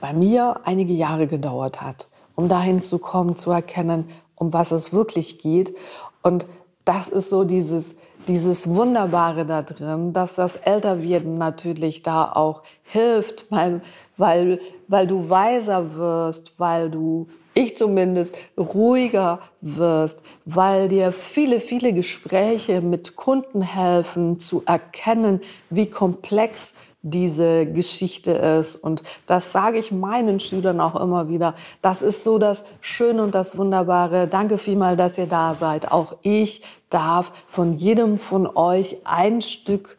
bei 0.00 0.14
mir 0.14 0.62
einige 0.64 0.94
Jahre 0.94 1.26
gedauert 1.26 1.82
hat, 1.82 2.08
um 2.36 2.48
dahin 2.48 2.80
zu 2.80 2.98
kommen, 2.98 3.36
zu 3.36 3.50
erkennen, 3.50 4.08
um 4.34 4.54
was 4.54 4.70
es 4.70 4.94
wirklich 4.94 5.40
geht. 5.40 5.76
Und 6.22 6.46
das 6.86 7.10
ist 7.10 7.28
so 7.28 7.44
dieses, 7.44 7.96
dieses 8.28 8.68
Wunderbare 8.68 9.46
da 9.46 9.62
drin, 9.62 10.12
dass 10.12 10.34
das 10.34 10.56
Älterwerden 10.56 11.38
natürlich 11.38 12.02
da 12.02 12.32
auch 12.32 12.62
hilft, 12.84 13.50
weil, 13.50 13.80
weil, 14.16 14.60
weil 14.88 15.06
du 15.06 15.28
weiser 15.28 15.94
wirst, 15.94 16.58
weil 16.58 16.90
du, 16.90 17.28
ich 17.54 17.76
zumindest, 17.76 18.36
ruhiger 18.58 19.40
wirst, 19.60 20.22
weil 20.44 20.88
dir 20.88 21.12
viele, 21.12 21.60
viele 21.60 21.92
Gespräche 21.92 22.80
mit 22.80 23.16
Kunden 23.16 23.62
helfen 23.62 24.40
zu 24.40 24.62
erkennen, 24.66 25.40
wie 25.70 25.86
komplex 25.86 26.74
diese 27.06 27.66
Geschichte 27.66 28.32
ist. 28.32 28.76
Und 28.76 29.02
das 29.26 29.52
sage 29.52 29.78
ich 29.78 29.92
meinen 29.92 30.40
Schülern 30.40 30.80
auch 30.80 31.00
immer 31.00 31.28
wieder. 31.28 31.54
Das 31.80 32.02
ist 32.02 32.24
so 32.24 32.38
das 32.38 32.64
Schöne 32.80 33.22
und 33.22 33.34
das 33.34 33.56
Wunderbare. 33.56 34.26
Danke 34.26 34.58
vielmal, 34.58 34.96
dass 34.96 35.16
ihr 35.16 35.26
da 35.26 35.54
seid. 35.54 35.92
Auch 35.92 36.16
ich 36.22 36.62
darf 36.90 37.32
von 37.46 37.74
jedem 37.74 38.18
von 38.18 38.46
euch 38.56 38.98
ein 39.04 39.40
Stück 39.40 39.98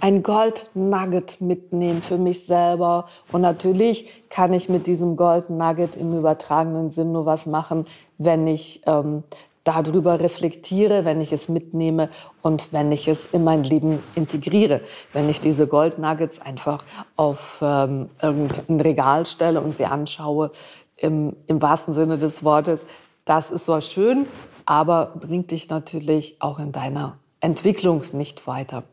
ein 0.00 0.22
Gold 0.22 0.70
Nugget 0.74 1.40
mitnehmen 1.40 2.02
für 2.02 2.18
mich 2.18 2.46
selber. 2.46 3.06
Und 3.32 3.40
natürlich 3.40 4.08
kann 4.28 4.52
ich 4.52 4.68
mit 4.68 4.86
diesem 4.86 5.16
Gold 5.16 5.50
Nugget 5.50 5.96
im 5.96 6.16
übertragenen 6.16 6.90
Sinn 6.90 7.12
nur 7.12 7.26
was 7.26 7.46
machen, 7.46 7.86
wenn 8.18 8.46
ich 8.46 8.82
ähm, 8.86 9.24
darüber 9.66 10.20
reflektiere, 10.20 11.04
wenn 11.04 11.20
ich 11.20 11.32
es 11.32 11.48
mitnehme 11.48 12.08
und 12.40 12.72
wenn 12.72 12.92
ich 12.92 13.08
es 13.08 13.26
in 13.26 13.42
mein 13.42 13.64
Leben 13.64 13.98
integriere. 14.14 14.80
Wenn 15.12 15.28
ich 15.28 15.40
diese 15.40 15.66
Gold 15.66 15.98
Nuggets 15.98 16.40
einfach 16.40 16.84
auf 17.16 17.58
ähm, 17.62 18.08
irgendein 18.22 18.80
Regal 18.80 19.26
stelle 19.26 19.60
und 19.60 19.74
sie 19.74 19.86
anschaue, 19.86 20.52
im, 20.96 21.36
im 21.46 21.60
wahrsten 21.60 21.92
Sinne 21.92 22.16
des 22.16 22.44
Wortes, 22.44 22.86
das 23.24 23.50
ist 23.50 23.66
zwar 23.66 23.80
schön, 23.80 24.26
aber 24.64 25.12
bringt 25.20 25.50
dich 25.50 25.68
natürlich 25.68 26.36
auch 26.40 26.58
in 26.58 26.70
deiner 26.70 27.18
Entwicklung 27.40 28.02
nicht 28.12 28.46
weiter. 28.46 28.84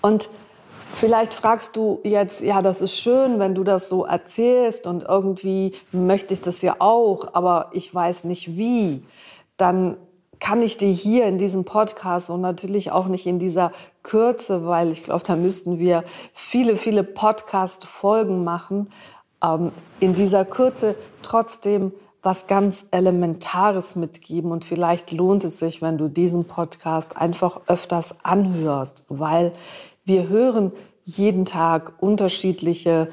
Und 0.00 0.30
Vielleicht 0.94 1.34
fragst 1.34 1.76
du 1.76 2.00
jetzt, 2.02 2.40
ja, 2.40 2.62
das 2.62 2.80
ist 2.80 2.98
schön, 2.98 3.38
wenn 3.38 3.54
du 3.54 3.62
das 3.62 3.88
so 3.88 4.04
erzählst 4.04 4.86
und 4.86 5.04
irgendwie 5.04 5.72
möchte 5.92 6.34
ich 6.34 6.40
das 6.40 6.62
ja 6.62 6.76
auch, 6.80 7.34
aber 7.34 7.70
ich 7.72 7.94
weiß 7.94 8.24
nicht 8.24 8.56
wie. 8.56 9.02
Dann 9.56 9.96
kann 10.40 10.62
ich 10.62 10.76
dir 10.76 10.90
hier 10.90 11.26
in 11.26 11.38
diesem 11.38 11.64
Podcast 11.64 12.30
und 12.30 12.40
natürlich 12.40 12.92
auch 12.92 13.06
nicht 13.06 13.26
in 13.26 13.38
dieser 13.38 13.72
Kürze, 14.02 14.66
weil 14.66 14.92
ich 14.92 15.02
glaube, 15.04 15.24
da 15.24 15.36
müssten 15.36 15.78
wir 15.78 16.04
viele, 16.32 16.76
viele 16.76 17.04
Podcast-Folgen 17.04 18.44
machen, 18.44 18.90
ähm, 19.42 19.72
in 20.00 20.14
dieser 20.14 20.44
Kürze 20.44 20.94
trotzdem 21.22 21.92
was 22.22 22.46
ganz 22.46 22.86
Elementares 22.90 23.96
mitgeben. 23.96 24.50
Und 24.50 24.64
vielleicht 24.64 25.12
lohnt 25.12 25.44
es 25.44 25.58
sich, 25.58 25.82
wenn 25.82 25.98
du 25.98 26.08
diesen 26.08 26.44
Podcast 26.44 27.16
einfach 27.16 27.60
öfters 27.66 28.16
anhörst, 28.22 29.04
weil 29.08 29.52
wir 30.08 30.28
hören 30.28 30.72
jeden 31.04 31.44
Tag 31.44 31.92
unterschiedliche 32.02 33.08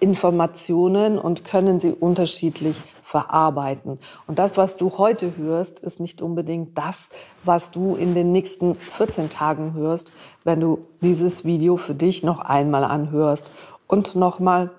Informationen 0.00 1.18
und 1.18 1.44
können 1.44 1.78
sie 1.78 1.92
unterschiedlich 1.92 2.80
verarbeiten. 3.02 3.98
Und 4.26 4.38
das, 4.38 4.56
was 4.56 4.76
du 4.76 4.98
heute 4.98 5.36
hörst, 5.36 5.80
ist 5.80 6.00
nicht 6.00 6.22
unbedingt 6.22 6.78
das, 6.78 7.10
was 7.44 7.70
du 7.70 7.94
in 7.94 8.14
den 8.14 8.32
nächsten 8.32 8.74
14 8.74 9.30
Tagen 9.30 9.74
hörst, 9.74 10.12
wenn 10.44 10.60
du 10.60 10.86
dieses 11.00 11.44
Video 11.44 11.76
für 11.76 11.94
dich 11.94 12.22
noch 12.22 12.40
einmal 12.40 12.84
anhörst 12.84 13.52
und 13.86 14.16
nochmal 14.16 14.70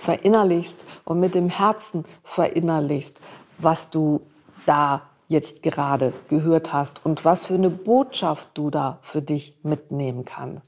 verinnerlichst 0.00 0.84
und 1.04 1.20
mit 1.20 1.34
dem 1.34 1.48
Herzen 1.48 2.04
verinnerlichst, 2.22 3.20
was 3.58 3.90
du 3.90 4.20
da 4.64 5.02
jetzt 5.28 5.62
gerade 5.62 6.12
gehört 6.28 6.72
hast 6.72 7.04
und 7.04 7.24
was 7.24 7.46
für 7.46 7.54
eine 7.54 7.70
Botschaft 7.70 8.48
du 8.54 8.70
da 8.70 8.98
für 9.02 9.22
dich 9.22 9.58
mitnehmen 9.62 10.24
kannst. 10.24 10.62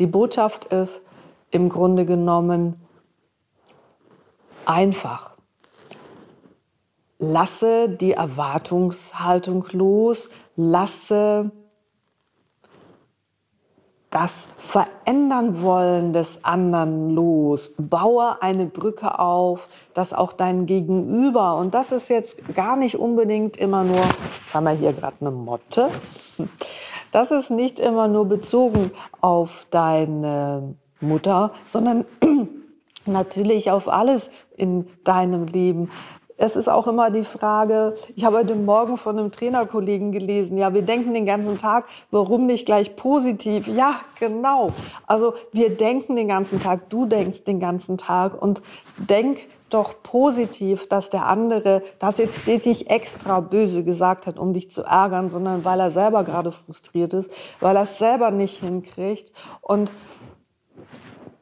Die 0.00 0.06
Botschaft 0.06 0.66
ist 0.66 1.02
im 1.50 1.68
Grunde 1.68 2.06
genommen 2.06 2.76
einfach. 4.64 5.36
Lasse 7.18 7.88
die 7.88 8.12
Erwartungshaltung 8.12 9.66
los, 9.72 10.30
lasse 10.56 11.50
das 14.10 14.48
Verändern 14.56 15.60
wollen 15.60 16.12
des 16.12 16.44
anderen 16.44 17.10
los. 17.10 17.74
Baue 17.78 18.40
eine 18.40 18.66
Brücke 18.66 19.18
auf, 19.18 19.68
dass 19.92 20.14
auch 20.14 20.32
dein 20.32 20.66
Gegenüber, 20.66 21.56
und 21.56 21.74
das 21.74 21.92
ist 21.92 22.08
jetzt 22.08 22.38
gar 22.54 22.76
nicht 22.76 22.96
unbedingt 22.96 23.56
immer 23.58 23.84
nur, 23.84 23.96
jetzt 23.96 24.54
haben 24.54 24.64
wir 24.64 24.72
hier 24.72 24.94
gerade 24.94 25.16
eine 25.20 25.30
Motte, 25.30 25.90
das 27.12 27.30
ist 27.30 27.50
nicht 27.50 27.80
immer 27.80 28.08
nur 28.08 28.24
bezogen 28.24 28.92
auf 29.20 29.66
deine 29.70 30.74
Mutter, 31.00 31.52
sondern 31.66 32.06
natürlich 33.06 33.70
auf 33.70 33.88
alles 33.88 34.30
in 34.56 34.88
deinem 35.04 35.46
Leben 35.46 35.90
es 36.38 36.54
ist 36.54 36.68
auch 36.68 36.86
immer 36.86 37.10
die 37.10 37.24
Frage, 37.24 37.94
ich 38.14 38.24
habe 38.24 38.38
heute 38.38 38.54
Morgen 38.54 38.96
von 38.96 39.18
einem 39.18 39.32
Trainerkollegen 39.32 40.12
gelesen, 40.12 40.56
ja, 40.56 40.72
wir 40.72 40.82
denken 40.82 41.12
den 41.12 41.26
ganzen 41.26 41.58
Tag, 41.58 41.84
warum 42.12 42.46
nicht 42.46 42.64
gleich 42.64 42.94
positiv? 42.94 43.66
Ja, 43.66 43.96
genau. 44.18 44.70
Also 45.06 45.34
wir 45.52 45.76
denken 45.76 46.14
den 46.14 46.28
ganzen 46.28 46.60
Tag, 46.60 46.88
du 46.90 47.06
denkst 47.06 47.42
den 47.42 47.58
ganzen 47.58 47.98
Tag 47.98 48.40
und 48.40 48.62
denk 48.96 49.40
doch 49.68 49.94
positiv, 50.02 50.88
dass 50.88 51.10
der 51.10 51.26
andere 51.26 51.82
das 51.98 52.18
jetzt 52.18 52.46
nicht 52.46 52.88
extra 52.88 53.40
böse 53.40 53.84
gesagt 53.84 54.26
hat, 54.26 54.38
um 54.38 54.52
dich 54.52 54.70
zu 54.70 54.82
ärgern, 54.82 55.30
sondern 55.30 55.64
weil 55.64 55.80
er 55.80 55.90
selber 55.90 56.24
gerade 56.24 56.52
frustriert 56.52 57.12
ist, 57.12 57.30
weil 57.60 57.76
er 57.76 57.82
es 57.82 57.98
selber 57.98 58.30
nicht 58.30 58.60
hinkriegt 58.60 59.32
und 59.60 59.92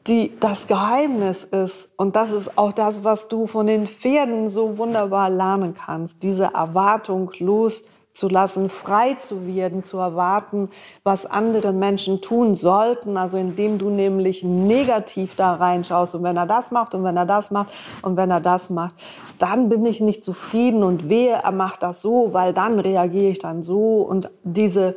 die, 0.07 0.33
das 0.39 0.67
Geheimnis 0.67 1.45
ist, 1.45 1.91
und 1.97 2.17
das 2.17 2.31
ist 2.31 2.57
auch 2.57 2.73
das, 2.73 3.03
was 3.03 3.29
du 3.29 3.47
von 3.47 3.67
den 3.67 3.87
Pferden 3.87 4.49
so 4.49 4.79
wunderbar 4.79 5.31
lernen 5.31 5.75
kannst, 5.75 6.23
diese 6.23 6.45
Erwartung 6.55 7.33
loszulassen, 7.39 8.69
frei 8.69 9.15
zu 9.15 9.47
werden, 9.47 9.83
zu 9.83 9.99
erwarten, 9.99 10.71
was 11.03 11.27
andere 11.27 11.73
Menschen 11.73 12.21
tun 12.21 12.55
sollten, 12.55 13.17
also 13.17 13.37
indem 13.37 13.79
du 13.79 13.91
nämlich 13.91 14.45
negativ 14.45 15.35
da 15.35 15.55
reinschaust 15.55 16.15
und 16.15 16.23
wenn 16.23 16.37
er 16.37 16.47
das 16.47 16.71
macht 16.71 16.95
und 16.95 17.03
wenn 17.03 17.17
er 17.17 17.27
das 17.27 17.51
macht 17.51 17.73
und 18.03 18.17
wenn 18.17 18.31
er 18.31 18.41
das 18.41 18.71
macht, 18.71 18.95
dann 19.39 19.69
bin 19.69 19.85
ich 19.85 20.01
nicht 20.01 20.25
zufrieden 20.25 20.85
und 20.85 21.09
wehe, 21.09 21.41
er 21.43 21.53
macht 21.53 21.83
das 21.83 22.01
so, 22.01 22.33
weil 22.33 22.53
dann 22.53 22.79
reagiere 22.79 23.33
ich 23.33 23.39
dann 23.39 23.63
so. 23.63 24.03
Und 24.03 24.31
diese, 24.45 24.95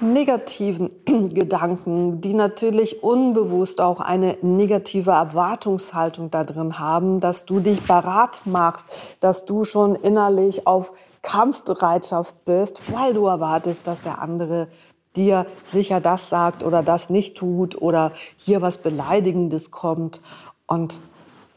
negativen 0.00 0.90
Gedanken, 1.34 2.20
die 2.20 2.34
natürlich 2.34 3.02
unbewusst 3.02 3.80
auch 3.80 4.00
eine 4.00 4.36
negative 4.42 5.10
Erwartungshaltung 5.10 6.30
da 6.30 6.44
drin 6.44 6.78
haben, 6.78 7.20
dass 7.20 7.44
du 7.44 7.60
dich 7.60 7.86
parat 7.86 8.42
machst, 8.44 8.84
dass 9.20 9.44
du 9.44 9.64
schon 9.64 9.94
innerlich 9.94 10.66
auf 10.66 10.92
Kampfbereitschaft 11.22 12.44
bist, 12.44 12.80
weil 12.92 13.14
du 13.14 13.26
erwartest, 13.26 13.86
dass 13.86 14.00
der 14.00 14.20
andere 14.20 14.68
dir 15.16 15.46
sicher 15.62 16.00
das 16.00 16.28
sagt 16.28 16.62
oder 16.64 16.82
das 16.82 17.08
nicht 17.08 17.36
tut 17.36 17.80
oder 17.80 18.12
hier 18.36 18.62
was 18.62 18.78
Beleidigendes 18.78 19.70
kommt. 19.70 20.20
Und 20.66 21.00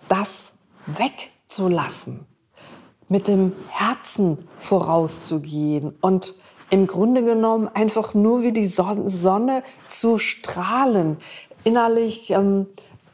das 0.09 0.51
wegzulassen, 0.85 2.25
mit 3.09 3.27
dem 3.27 3.53
Herzen 3.69 4.47
vorauszugehen 4.59 5.95
und 6.01 6.35
im 6.69 6.87
Grunde 6.87 7.23
genommen 7.23 7.69
einfach 7.73 8.13
nur 8.13 8.43
wie 8.43 8.51
die 8.51 8.65
Sonne 8.65 9.63
zu 9.89 10.17
strahlen, 10.17 11.17
innerlich 11.63 12.31
ähm, 12.31 12.67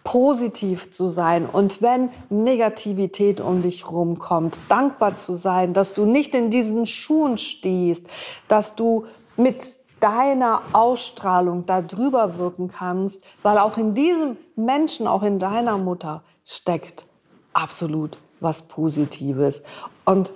positiv 0.03 0.91
zu 0.91 1.07
sein 1.09 1.45
und 1.45 1.81
wenn 1.81 2.09
Negativität 2.29 3.39
um 3.39 3.61
dich 3.61 3.89
rumkommt, 3.89 4.59
dankbar 4.67 5.17
zu 5.17 5.33
sein, 5.33 5.73
dass 5.73 5.93
du 5.93 6.05
nicht 6.05 6.35
in 6.35 6.49
diesen 6.49 6.85
Schuhen 6.85 7.37
stehst, 7.37 8.07
dass 8.47 8.75
du 8.75 9.05
mit 9.37 9.79
deiner 10.01 10.61
Ausstrahlung 10.73 11.65
da 11.65 11.81
drüber 11.81 12.37
wirken 12.37 12.67
kannst, 12.67 13.23
weil 13.41 13.57
auch 13.57 13.77
in 13.77 13.93
diesem 13.93 14.35
Menschen, 14.57 15.07
auch 15.07 15.23
in 15.23 15.39
deiner 15.39 15.77
Mutter 15.77 16.23
steckt 16.43 17.05
absolut 17.53 18.17
was 18.41 18.63
Positives. 18.63 19.63
Und 20.03 20.33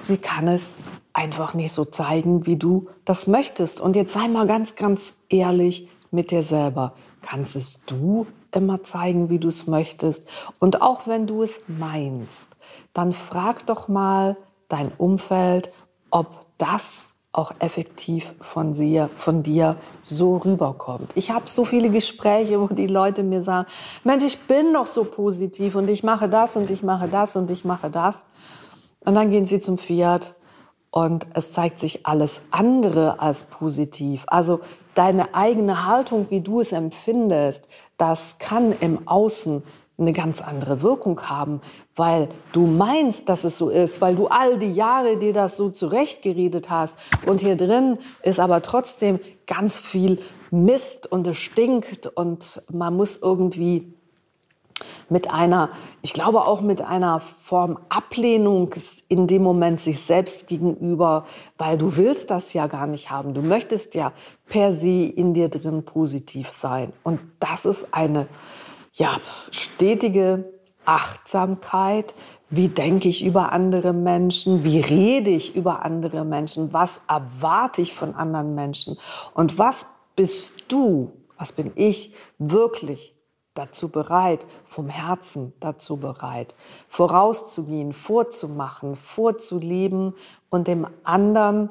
sie 0.00 0.16
kann 0.16 0.48
es 0.48 0.78
einfach 1.14 1.54
nicht 1.54 1.72
so 1.72 1.86
zeigen, 1.86 2.44
wie 2.44 2.56
du 2.56 2.88
das 3.06 3.26
möchtest. 3.26 3.80
Und 3.80 3.96
jetzt 3.96 4.12
sei 4.12 4.28
mal 4.28 4.46
ganz, 4.46 4.76
ganz 4.76 5.14
ehrlich 5.30 5.88
mit 6.10 6.30
dir 6.30 6.42
selber. 6.42 6.92
Kannst 7.22 7.56
es 7.56 7.80
du 7.86 8.26
immer 8.52 8.82
zeigen, 8.82 9.30
wie 9.30 9.38
du 9.38 9.48
es 9.48 9.66
möchtest? 9.66 10.26
Und 10.58 10.82
auch 10.82 11.06
wenn 11.06 11.26
du 11.26 11.42
es 11.42 11.62
meinst, 11.68 12.48
dann 12.92 13.12
frag 13.12 13.64
doch 13.66 13.88
mal 13.88 14.36
dein 14.68 14.92
Umfeld, 14.98 15.72
ob 16.10 16.46
das 16.58 17.14
auch 17.32 17.52
effektiv 17.58 18.34
von, 18.40 18.74
sie, 18.74 19.04
von 19.16 19.42
dir 19.42 19.76
so 20.02 20.36
rüberkommt. 20.36 21.16
Ich 21.16 21.32
habe 21.32 21.48
so 21.48 21.64
viele 21.64 21.90
Gespräche, 21.90 22.60
wo 22.60 22.68
die 22.68 22.86
Leute 22.86 23.24
mir 23.24 23.42
sagen, 23.42 23.66
Mensch, 24.04 24.24
ich 24.24 24.38
bin 24.46 24.72
doch 24.72 24.86
so 24.86 25.04
positiv 25.04 25.74
und 25.74 25.88
ich 25.90 26.04
mache 26.04 26.28
das 26.28 26.56
und 26.56 26.70
ich 26.70 26.82
mache 26.84 27.08
das 27.08 27.34
und 27.34 27.50
ich 27.50 27.64
mache 27.64 27.90
das. 27.90 28.24
Und 29.00 29.14
dann 29.14 29.30
gehen 29.30 29.46
sie 29.46 29.58
zum 29.58 29.78
Fiat 29.78 30.34
und 30.94 31.26
es 31.34 31.50
zeigt 31.50 31.80
sich 31.80 32.06
alles 32.06 32.42
andere 32.52 33.18
als 33.18 33.42
positiv. 33.44 34.22
Also 34.28 34.60
deine 34.94 35.34
eigene 35.34 35.86
Haltung, 35.86 36.26
wie 36.30 36.40
du 36.40 36.60
es 36.60 36.70
empfindest, 36.70 37.68
das 37.98 38.38
kann 38.38 38.72
im 38.78 39.08
Außen 39.08 39.64
eine 39.98 40.12
ganz 40.12 40.40
andere 40.40 40.82
Wirkung 40.82 41.20
haben, 41.22 41.60
weil 41.96 42.28
du 42.52 42.66
meinst, 42.66 43.28
dass 43.28 43.42
es 43.42 43.58
so 43.58 43.70
ist, 43.70 44.00
weil 44.00 44.14
du 44.14 44.28
all 44.28 44.56
die 44.56 44.72
Jahre 44.72 45.16
dir 45.16 45.32
das 45.32 45.56
so 45.56 45.68
zurechtgeredet 45.68 46.70
hast 46.70 46.94
und 47.26 47.40
hier 47.40 47.56
drin 47.56 47.98
ist 48.22 48.38
aber 48.38 48.62
trotzdem 48.62 49.18
ganz 49.48 49.80
viel 49.80 50.20
Mist 50.52 51.10
und 51.10 51.26
es 51.26 51.38
stinkt 51.38 52.06
und 52.06 52.62
man 52.72 52.94
muss 52.94 53.16
irgendwie 53.16 53.93
mit 55.08 55.30
einer, 55.30 55.70
ich 56.02 56.12
glaube 56.12 56.46
auch 56.46 56.60
mit 56.60 56.82
einer 56.82 57.20
Form 57.20 57.78
Ablehnung 57.88 58.74
in 59.08 59.26
dem 59.26 59.42
Moment 59.42 59.80
sich 59.80 60.00
selbst 60.00 60.48
gegenüber, 60.48 61.24
weil 61.58 61.78
du 61.78 61.96
willst 61.96 62.30
das 62.30 62.52
ja 62.52 62.66
gar 62.66 62.86
nicht 62.86 63.10
haben. 63.10 63.34
Du 63.34 63.42
möchtest 63.42 63.94
ja 63.94 64.12
per 64.46 64.72
se 64.72 65.04
in 65.04 65.34
dir 65.34 65.48
drin 65.48 65.84
positiv 65.84 66.52
sein. 66.52 66.92
Und 67.02 67.20
das 67.40 67.64
ist 67.64 67.88
eine, 67.92 68.26
ja, 68.94 69.18
stetige 69.50 70.52
Achtsamkeit. 70.84 72.14
Wie 72.50 72.68
denke 72.68 73.08
ich 73.08 73.24
über 73.24 73.52
andere 73.52 73.92
Menschen? 73.92 74.64
Wie 74.64 74.80
rede 74.80 75.30
ich 75.30 75.56
über 75.56 75.84
andere 75.84 76.24
Menschen? 76.24 76.72
Was 76.72 77.00
erwarte 77.08 77.82
ich 77.82 77.94
von 77.94 78.14
anderen 78.14 78.54
Menschen? 78.54 78.96
Und 79.34 79.58
was 79.58 79.86
bist 80.14 80.64
du, 80.68 81.12
was 81.36 81.52
bin 81.52 81.72
ich 81.74 82.14
wirklich 82.38 83.14
dazu 83.54 83.88
bereit, 83.88 84.46
vom 84.64 84.88
Herzen 84.88 85.52
dazu 85.60 85.96
bereit, 85.96 86.56
vorauszugehen, 86.88 87.92
vorzumachen, 87.92 88.96
vorzuleben 88.96 90.14
und 90.50 90.66
dem 90.66 90.86
anderen 91.04 91.70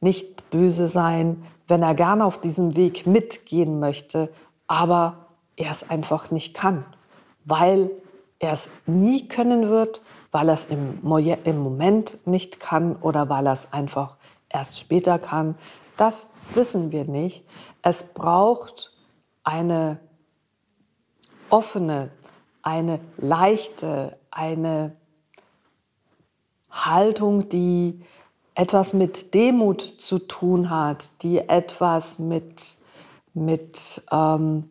nicht 0.00 0.48
böse 0.50 0.86
sein, 0.86 1.44
wenn 1.66 1.82
er 1.82 1.94
gerne 1.94 2.24
auf 2.24 2.38
diesem 2.38 2.76
Weg 2.76 3.06
mitgehen 3.06 3.80
möchte, 3.80 4.30
aber 4.68 5.26
er 5.56 5.70
es 5.70 5.88
einfach 5.90 6.30
nicht 6.30 6.54
kann, 6.54 6.84
weil 7.44 7.90
er 8.38 8.52
es 8.52 8.68
nie 8.86 9.26
können 9.26 9.68
wird, 9.68 10.02
weil 10.30 10.48
er 10.48 10.54
es 10.54 10.66
im, 10.66 11.00
im 11.44 11.58
Moment 11.58 12.18
nicht 12.26 12.60
kann 12.60 12.96
oder 12.96 13.28
weil 13.28 13.46
er 13.46 13.54
es 13.54 13.72
einfach 13.72 14.16
erst 14.48 14.78
später 14.78 15.18
kann. 15.18 15.56
Das 15.96 16.28
wissen 16.52 16.92
wir 16.92 17.04
nicht. 17.04 17.46
Es 17.82 18.02
braucht 18.02 18.92
eine 19.42 20.00
offene, 21.54 22.10
eine 22.62 22.98
leichte, 23.16 24.18
eine 24.32 24.96
Haltung, 26.68 27.48
die 27.48 28.02
etwas 28.56 28.92
mit 28.92 29.34
Demut 29.34 29.80
zu 29.80 30.18
tun 30.18 30.68
hat, 30.68 31.22
die 31.22 31.38
etwas 31.38 32.18
mit, 32.18 32.76
mit 33.34 34.02
ähm, 34.10 34.68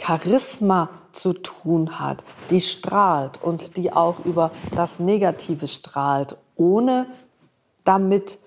Charisma 0.00 0.88
zu 1.12 1.34
tun 1.34 1.98
hat, 1.98 2.24
die 2.48 2.62
strahlt 2.62 3.42
und 3.42 3.76
die 3.76 3.92
auch 3.92 4.24
über 4.24 4.50
das 4.74 4.98
Negative 5.00 5.68
strahlt, 5.68 6.38
ohne 6.56 7.04
damit 7.84 8.38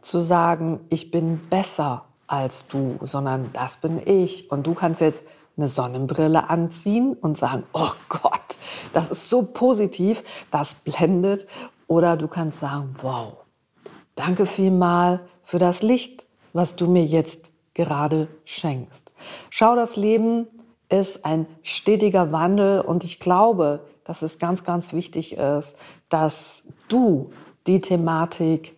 zu 0.00 0.18
sagen, 0.18 0.80
ich 0.88 1.10
bin 1.10 1.46
besser 1.50 2.06
als 2.26 2.68
du, 2.68 2.98
sondern 3.02 3.50
das 3.52 3.76
bin 3.76 4.00
ich. 4.02 4.50
Und 4.50 4.66
du 4.66 4.72
kannst 4.72 5.02
jetzt 5.02 5.24
eine 5.58 5.68
Sonnenbrille 5.68 6.48
anziehen 6.48 7.14
und 7.20 7.36
sagen, 7.36 7.64
oh 7.72 7.90
Gott, 8.08 8.58
das 8.92 9.10
ist 9.10 9.28
so 9.28 9.42
positiv, 9.42 10.22
das 10.50 10.74
blendet. 10.74 11.46
Oder 11.86 12.16
du 12.16 12.28
kannst 12.28 12.60
sagen, 12.60 12.94
wow, 13.02 13.34
danke 14.14 14.46
vielmal 14.46 15.20
für 15.42 15.58
das 15.58 15.82
Licht, 15.82 16.26
was 16.52 16.76
du 16.76 16.86
mir 16.86 17.04
jetzt 17.04 17.50
gerade 17.74 18.28
schenkst. 18.44 19.12
Schau, 19.50 19.76
das 19.76 19.96
Leben 19.96 20.46
ist 20.88 21.24
ein 21.24 21.46
stetiger 21.62 22.32
Wandel 22.32 22.80
und 22.80 23.04
ich 23.04 23.20
glaube, 23.20 23.84
dass 24.04 24.22
es 24.22 24.38
ganz, 24.38 24.64
ganz 24.64 24.92
wichtig 24.92 25.34
ist, 25.34 25.76
dass 26.08 26.64
du 26.88 27.30
die 27.66 27.80
Thematik 27.80 28.76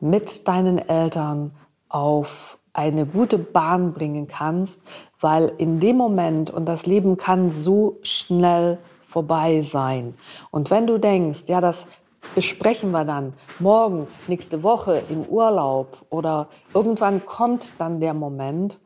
mit 0.00 0.48
deinen 0.48 0.78
Eltern 0.78 1.52
auf 1.88 2.58
eine 2.72 3.06
gute 3.06 3.38
Bahn 3.38 3.92
bringen 3.92 4.26
kannst, 4.26 4.80
weil 5.20 5.52
in 5.58 5.80
dem 5.80 5.96
Moment, 5.96 6.50
und 6.50 6.66
das 6.66 6.86
Leben 6.86 7.16
kann 7.16 7.50
so 7.50 7.98
schnell 8.02 8.78
vorbei 9.00 9.60
sein. 9.60 10.14
Und 10.50 10.70
wenn 10.70 10.86
du 10.86 10.98
denkst, 10.98 11.44
ja, 11.46 11.60
das 11.60 11.86
besprechen 12.34 12.92
wir 12.92 13.04
dann 13.04 13.34
morgen, 13.58 14.06
nächste 14.26 14.62
Woche 14.62 15.02
im 15.08 15.24
Urlaub 15.24 15.98
oder 16.08 16.48
irgendwann 16.72 17.26
kommt 17.26 17.74
dann 17.78 18.00
der 18.00 18.14
Moment, 18.14 18.78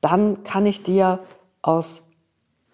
dann 0.00 0.44
kann 0.44 0.66
ich 0.66 0.82
dir 0.82 1.18
aus 1.62 2.08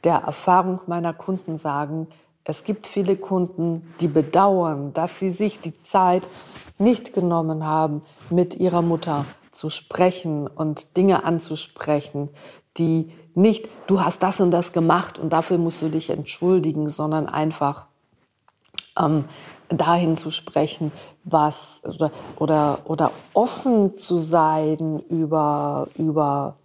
der 0.03 0.17
Erfahrung 0.17 0.81
meiner 0.87 1.15
Kunden 1.15 1.57
sagen, 1.57 2.09
es 2.45 2.65
gibt 2.65 2.87
viele 2.87 3.17
Kunden, 3.17 3.95
die 4.01 4.09
bedauern, 4.09 4.93
dass 4.93 5.19
sie 5.19 5.31
sich 5.31 5.61
die 5.61 5.83
Zeit 5.83 6.29
nicht 6.77 7.15
genommen 7.15 7.65
haben, 7.65 8.03
mit 8.29 8.57
ihrer 8.57 8.83
Mutter 8.83 9.25
zu 9.55 9.71
sprechen 9.71 10.47
und 10.47 10.97
Dinge 10.97 11.25
anzusprechen, 11.25 12.31
die 12.77 13.11
nicht, 13.35 13.69
du 13.87 14.01
hast 14.01 14.23
das 14.23 14.41
und 14.41 14.51
das 14.51 14.73
gemacht 14.73 15.19
und 15.19 15.33
dafür 15.33 15.59
musst 15.59 15.83
du 15.83 15.89
dich 15.89 16.11
entschuldigen, 16.11 16.89
sondern 16.89 17.29
einfach 17.29 17.87
ähm, 18.99 19.25
dahin 19.69 20.17
zu 20.17 20.31
sprechen, 20.31 20.93
was 21.25 21.81
oder, 21.85 22.11
oder, 22.37 22.79
oder 22.85 23.11
offen 23.33 23.99
zu 23.99 24.17
sein 24.19 25.01
über, 25.09 25.89
über 25.97 26.57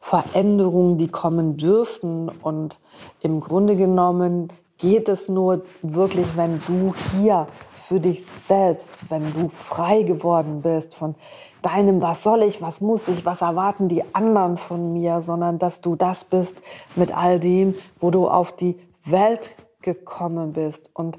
Veränderungen, 0.00 0.98
die 0.98 1.08
kommen 1.08 1.56
dürften. 1.56 2.28
Und 2.28 2.78
im 3.20 3.40
Grunde 3.40 3.76
genommen 3.76 4.48
geht 4.78 5.08
es 5.08 5.28
nur 5.28 5.62
wirklich, 5.82 6.26
wenn 6.36 6.60
du 6.66 6.94
hier 7.12 7.46
für 7.92 8.00
dich 8.00 8.24
selbst, 8.48 8.90
wenn 9.10 9.34
du 9.34 9.50
frei 9.50 10.00
geworden 10.02 10.62
bist 10.62 10.94
von 10.94 11.14
deinem, 11.60 12.00
was 12.00 12.22
soll 12.22 12.42
ich, 12.42 12.62
was 12.62 12.80
muss 12.80 13.06
ich, 13.06 13.26
was 13.26 13.42
erwarten 13.42 13.90
die 13.90 14.02
anderen 14.14 14.56
von 14.56 14.94
mir, 14.94 15.20
sondern 15.20 15.58
dass 15.58 15.82
du 15.82 15.94
das 15.94 16.24
bist 16.24 16.56
mit 16.96 17.14
all 17.14 17.38
dem, 17.38 17.74
wo 18.00 18.10
du 18.10 18.30
auf 18.30 18.56
die 18.56 18.78
Welt 19.04 19.50
gekommen 19.82 20.54
bist. 20.54 20.88
Und 20.94 21.18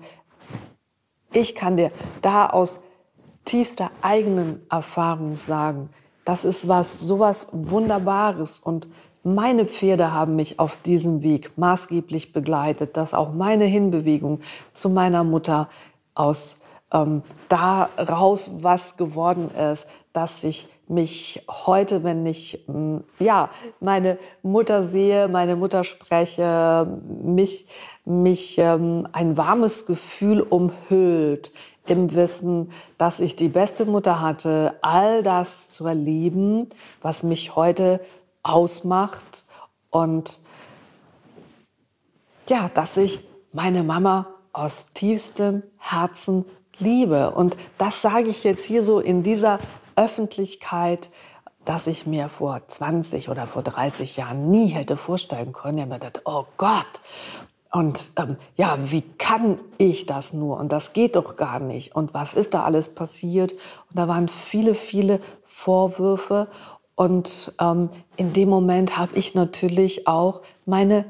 ich 1.32 1.54
kann 1.54 1.78
dir 1.78 1.92
da 2.24 2.48
aus 2.48 2.80
tiefster 3.46 3.92
eigenen 4.02 4.66
Erfahrung 4.68 5.38
sagen, 5.38 5.92
das 6.26 6.44
ist 6.44 6.68
was, 6.68 7.02
sowas 7.02 7.50
Wunderbares. 7.52 8.58
Und 8.58 8.88
meine 9.22 9.68
Pferde 9.68 10.12
haben 10.12 10.36
mich 10.36 10.58
auf 10.58 10.78
diesem 10.78 11.22
Weg 11.22 11.56
maßgeblich 11.56 12.34
begleitet, 12.34 12.98
dass 12.98 13.14
auch 13.14 13.32
meine 13.32 13.66
Hinbewegung 13.66 14.40
zu 14.74 14.90
meiner 14.90 15.24
Mutter 15.24 15.70
aus 16.16 16.63
ähm, 16.94 17.24
daraus 17.50 18.52
was 18.62 18.98
geworden 18.98 19.50
ist, 19.52 19.88
dass 20.14 20.44
ich 20.44 20.68
mich 20.88 21.44
heute, 21.50 22.04
wenn 22.04 22.26
ich 22.26 22.64
mm, 22.68 22.98
ja 23.20 23.50
meine 23.80 24.18
Mutter 24.44 24.84
sehe, 24.84 25.28
meine 25.28 25.56
Mutter 25.56 25.84
spreche, 25.84 26.88
mich 27.24 27.68
mich 28.06 28.58
ähm, 28.58 29.08
ein 29.12 29.38
warmes 29.38 29.86
Gefühl 29.86 30.42
umhüllt 30.42 31.52
im 31.86 32.14
Wissen, 32.14 32.72
dass 32.98 33.20
ich 33.20 33.36
die 33.36 33.48
beste 33.48 33.86
Mutter 33.86 34.22
hatte, 34.22 34.76
all 34.82 35.24
das 35.24 35.70
zu 35.70 35.86
erleben, 35.86 36.70
was 37.02 37.24
mich 37.24 37.56
heute 37.56 38.00
ausmacht 38.42 39.46
und 39.90 40.40
ja, 42.50 42.70
dass 42.74 42.98
ich 42.98 43.26
meine 43.54 43.84
Mama 43.84 44.28
aus 44.52 44.94
tiefstem 44.94 45.64
Herzen 45.78 46.46
liebe. 46.80 47.32
Und 47.32 47.58
das 47.78 48.02
sage 48.02 48.30
ich 48.30 48.44
jetzt 48.44 48.66
hier 48.66 48.84
so 48.84 49.00
in 49.00 49.24
dieser 49.24 49.60
Öffentlichkeit, 49.96 51.10
dass 51.66 51.88
ich 51.88 52.06
mir 52.06 52.30
vor 52.30 52.62
20 52.68 53.30
oder 53.30 53.48
vor 53.48 53.64
30 53.64 54.18
Jahren 54.18 54.50
nie 54.50 54.68
hätte 54.68 54.98
vorstellen 54.98 55.54
können. 55.54 55.78
Ich 55.78 55.84
habe 55.84 55.94
mir 55.94 56.00
gedacht, 56.00 56.22
oh 56.26 56.46
Gott. 56.58 57.02
Und 57.72 58.12
ähm, 58.18 58.38
ja, 58.56 58.78
wie 58.84 59.02
kann 59.02 59.58
ich 59.80 60.06
das 60.06 60.34
nur? 60.34 60.60
Und 60.60 60.72
das 60.72 60.94
geht 60.94 61.16
doch 61.16 61.36
gar 61.38 61.60
nicht. 61.60 61.96
Und 61.96 62.14
was 62.14 62.36
ist 62.36 62.54
da 62.54 62.64
alles 62.64 62.94
passiert? 62.94 63.54
Und 63.54 63.98
da 63.98 64.08
waren 64.08 64.28
viele, 64.28 64.76
viele 64.76 65.20
Vorwürfe. 65.44 66.48
Und 66.96 67.56
ähm, 67.60 67.90
in 68.16 68.32
dem 68.34 68.50
Moment 68.50 68.98
habe 68.98 69.16
ich 69.16 69.34
natürlich 69.34 70.08
auch 70.08 70.42
meine 70.66 71.06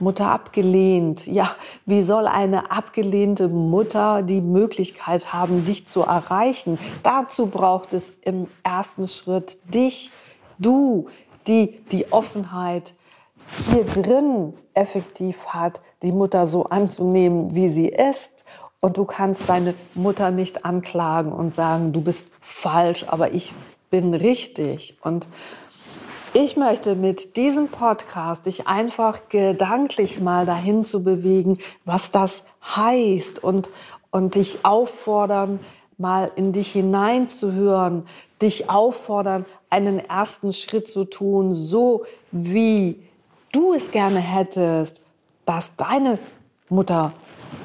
Mutter 0.00 0.28
abgelehnt. 0.28 1.26
Ja, 1.26 1.50
wie 1.86 2.02
soll 2.02 2.26
eine 2.26 2.70
abgelehnte 2.70 3.48
Mutter 3.48 4.22
die 4.22 4.40
Möglichkeit 4.40 5.32
haben, 5.32 5.64
dich 5.64 5.86
zu 5.88 6.02
erreichen? 6.02 6.78
Dazu 7.02 7.46
braucht 7.46 7.94
es 7.94 8.12
im 8.22 8.46
ersten 8.62 9.08
Schritt 9.08 9.58
dich, 9.72 10.10
du, 10.58 11.08
die 11.46 11.80
die 11.90 12.12
Offenheit 12.12 12.94
hier 13.70 13.84
drin 13.84 14.54
effektiv 14.74 15.46
hat, 15.46 15.80
die 16.02 16.12
Mutter 16.12 16.46
so 16.46 16.64
anzunehmen, 16.64 17.54
wie 17.54 17.68
sie 17.68 17.88
ist. 17.88 18.44
Und 18.80 18.96
du 18.96 19.04
kannst 19.04 19.48
deine 19.48 19.74
Mutter 19.94 20.30
nicht 20.30 20.64
anklagen 20.64 21.32
und 21.32 21.54
sagen, 21.54 21.92
du 21.92 22.00
bist 22.00 22.32
falsch, 22.40 23.04
aber 23.08 23.32
ich 23.32 23.52
bin 23.90 24.14
richtig. 24.14 24.98
Und 25.02 25.28
ich 26.40 26.56
möchte 26.56 26.94
mit 26.94 27.36
diesem 27.36 27.66
Podcast 27.66 28.46
dich 28.46 28.68
einfach 28.68 29.28
gedanklich 29.28 30.20
mal 30.20 30.46
dahin 30.46 30.84
zu 30.84 31.02
bewegen, 31.02 31.58
was 31.84 32.12
das 32.12 32.44
heißt 32.76 33.42
und, 33.42 33.70
und 34.12 34.36
dich 34.36 34.64
auffordern, 34.64 35.58
mal 35.96 36.30
in 36.36 36.52
dich 36.52 36.70
hineinzuhören, 36.70 38.04
dich 38.40 38.70
auffordern, 38.70 39.46
einen 39.68 39.98
ersten 39.98 40.52
Schritt 40.52 40.88
zu 40.88 41.06
tun, 41.06 41.54
so 41.54 42.04
wie 42.30 43.02
du 43.50 43.74
es 43.74 43.90
gerne 43.90 44.20
hättest, 44.20 45.02
dass 45.44 45.74
deine 45.74 46.20
Mutter 46.68 47.14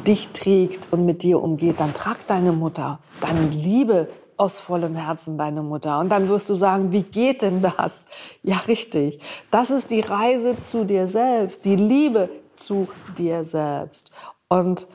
dich 0.07 0.29
trägt 0.29 0.91
und 0.91 1.05
mit 1.05 1.21
dir 1.21 1.43
umgeht, 1.43 1.79
dann 1.79 1.93
trag 1.93 2.25
deine 2.25 2.51
Mutter, 2.51 2.97
dann 3.21 3.51
liebe 3.51 4.07
aus 4.37 4.59
vollem 4.59 4.95
Herzen 4.95 5.37
deine 5.37 5.61
Mutter. 5.61 5.99
Und 5.99 6.09
dann 6.09 6.29
wirst 6.29 6.49
du 6.49 6.53
sagen, 6.53 6.91
wie 6.91 7.03
geht 7.03 7.41
denn 7.41 7.61
das? 7.61 8.05
Ja, 8.43 8.57
richtig. 8.67 9.19
Das 9.51 9.69
ist 9.69 9.89
die 9.89 10.01
Reise 10.01 10.55
zu 10.63 10.83
dir 10.83 11.07
selbst, 11.07 11.63
die 11.63 11.77
Liebe 11.77 12.29
zu 12.55 12.89
dir 13.17 13.45
selbst. 13.45 14.11
Und 14.49 14.87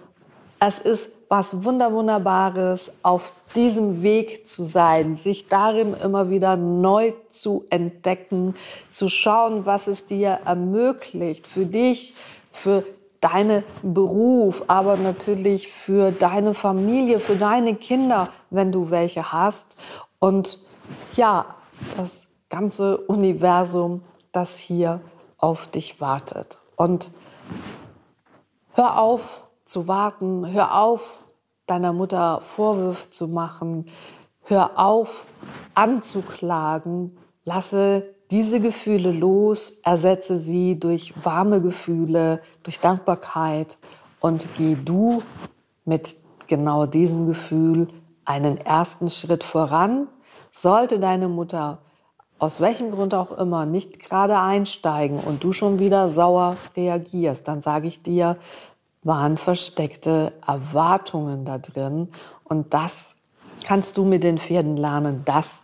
es 0.60 0.78
ist 0.78 1.12
was 1.28 1.64
Wunderwunderbares, 1.64 2.92
auf 3.02 3.32
diesem 3.54 4.02
Weg 4.02 4.48
zu 4.48 4.64
sein, 4.64 5.16
sich 5.16 5.48
darin 5.48 5.94
immer 5.94 6.30
wieder 6.30 6.56
neu 6.56 7.12
zu 7.28 7.64
entdecken, 7.70 8.54
zu 8.90 9.08
schauen, 9.08 9.66
was 9.66 9.86
es 9.88 10.06
dir 10.06 10.40
ermöglicht, 10.44 11.46
für 11.46 11.66
dich, 11.66 12.14
für 12.52 12.84
deinen 13.20 13.64
Beruf, 13.82 14.64
aber 14.68 14.96
natürlich 14.96 15.68
für 15.68 16.12
deine 16.12 16.54
Familie, 16.54 17.20
für 17.20 17.36
deine 17.36 17.74
Kinder, 17.74 18.28
wenn 18.50 18.72
du 18.72 18.90
welche 18.90 19.32
hast. 19.32 19.76
Und 20.18 20.60
ja, 21.14 21.46
das 21.96 22.26
ganze 22.48 22.98
Universum, 22.98 24.02
das 24.32 24.58
hier 24.58 25.00
auf 25.36 25.66
dich 25.66 26.00
wartet. 26.00 26.58
Und 26.76 27.10
hör 28.72 28.98
auf 28.98 29.44
zu 29.64 29.88
warten, 29.88 30.50
hör 30.50 30.80
auf, 30.80 31.22
deiner 31.66 31.92
Mutter 31.92 32.40
Vorwürfe 32.40 33.10
zu 33.10 33.28
machen, 33.28 33.86
hör 34.44 34.78
auf 34.78 35.26
anzuklagen, 35.74 37.18
lasse 37.44 38.14
diese 38.30 38.60
Gefühle 38.60 39.12
los, 39.12 39.80
ersetze 39.84 40.38
sie 40.38 40.78
durch 40.78 41.14
warme 41.22 41.62
Gefühle, 41.62 42.40
durch 42.62 42.80
Dankbarkeit 42.80 43.78
und 44.20 44.48
geh 44.56 44.76
du 44.82 45.22
mit 45.84 46.16
genau 46.46 46.86
diesem 46.86 47.26
Gefühl 47.26 47.88
einen 48.24 48.58
ersten 48.58 49.08
Schritt 49.08 49.44
voran. 49.44 50.08
Sollte 50.50 50.98
deine 50.98 51.28
Mutter 51.28 51.78
aus 52.38 52.60
welchem 52.60 52.90
Grund 52.90 53.14
auch 53.14 53.32
immer 53.32 53.66
nicht 53.66 53.98
gerade 53.98 54.38
einsteigen 54.38 55.18
und 55.18 55.42
du 55.42 55.52
schon 55.52 55.78
wieder 55.78 56.08
sauer 56.08 56.56
reagierst, 56.76 57.48
dann 57.48 57.62
sage 57.62 57.88
ich 57.88 58.02
dir, 58.02 58.36
waren 59.02 59.38
versteckte 59.38 60.34
Erwartungen 60.46 61.44
da 61.44 61.58
drin. 61.58 62.08
Und 62.44 62.74
das 62.74 63.16
kannst 63.64 63.96
du 63.96 64.04
mit 64.04 64.22
den 64.22 64.38
Pferden 64.38 64.76
lernen. 64.76 65.22
Das, 65.24 65.58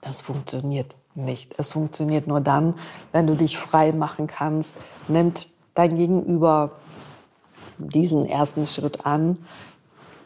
das 0.00 0.20
funktioniert 0.20 0.94
nicht. 1.14 1.54
Es 1.58 1.72
funktioniert 1.72 2.26
nur 2.26 2.40
dann, 2.40 2.74
wenn 3.12 3.26
du 3.26 3.34
dich 3.34 3.58
frei 3.58 3.92
machen 3.92 4.26
kannst. 4.26 4.74
Nimmt 5.08 5.48
dein 5.74 5.96
Gegenüber 5.96 6.72
diesen 7.78 8.26
ersten 8.26 8.66
Schritt 8.66 9.06
an 9.06 9.38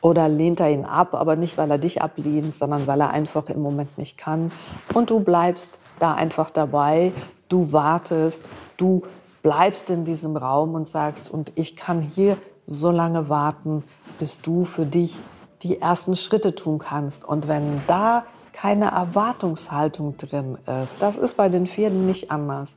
oder 0.01 0.29
lehnt 0.29 0.61
er 0.61 0.71
ihn 0.71 0.85
ab, 0.85 1.15
aber 1.15 1.37
nicht, 1.37 1.59
weil 1.59 1.71
er 1.71 1.79
dich 1.79 2.03
ablehnt, 2.03 2.55
sondern 2.57 2.87
weil 2.87 3.01
er 3.01 3.11
einfach 3.11 3.49
im 3.49 3.63
Moment 3.63 3.99
nicht 3.99 4.17
kann. 4.17 4.53
Und 4.95 5.11
du 5.11 5.21
bleibst 5.21 5.79
da 5.99 6.15
einfach 6.15 6.51
dabei, 6.51 7.13
du 7.49 7.73
wartest, 7.73 8.49
du 8.77 9.03
bleibst 9.43 9.91
in 9.91 10.05
diesem 10.05 10.37
Raum 10.37 10.75
und 10.75 10.89
sagst, 10.89 11.31
und 11.31 11.53
ich 11.55 11.77
kann 11.77 12.01
hier 12.01 12.37
so 12.67 12.91
lange 12.91 13.29
warten, 13.29 13.83
bis 14.19 14.41
du 14.41 14.65
für 14.65 14.87
dich 14.87 15.19
die 15.63 15.81
ersten 15.81 16.17
Schritte 16.17 16.55
tun 16.55 16.79
kannst. 16.79 17.25
Und 17.25 17.49
wenn 17.49 17.81
da 17.87 18.25
keine 18.61 18.87
Erwartungshaltung 18.87 20.17
drin 20.17 20.59
ist, 20.83 20.97
das 21.01 21.17
ist 21.17 21.37
bei 21.37 21.49
den 21.49 21.67
Pferden 21.67 22.07
nicht 22.07 22.33
anders, 22.33 22.77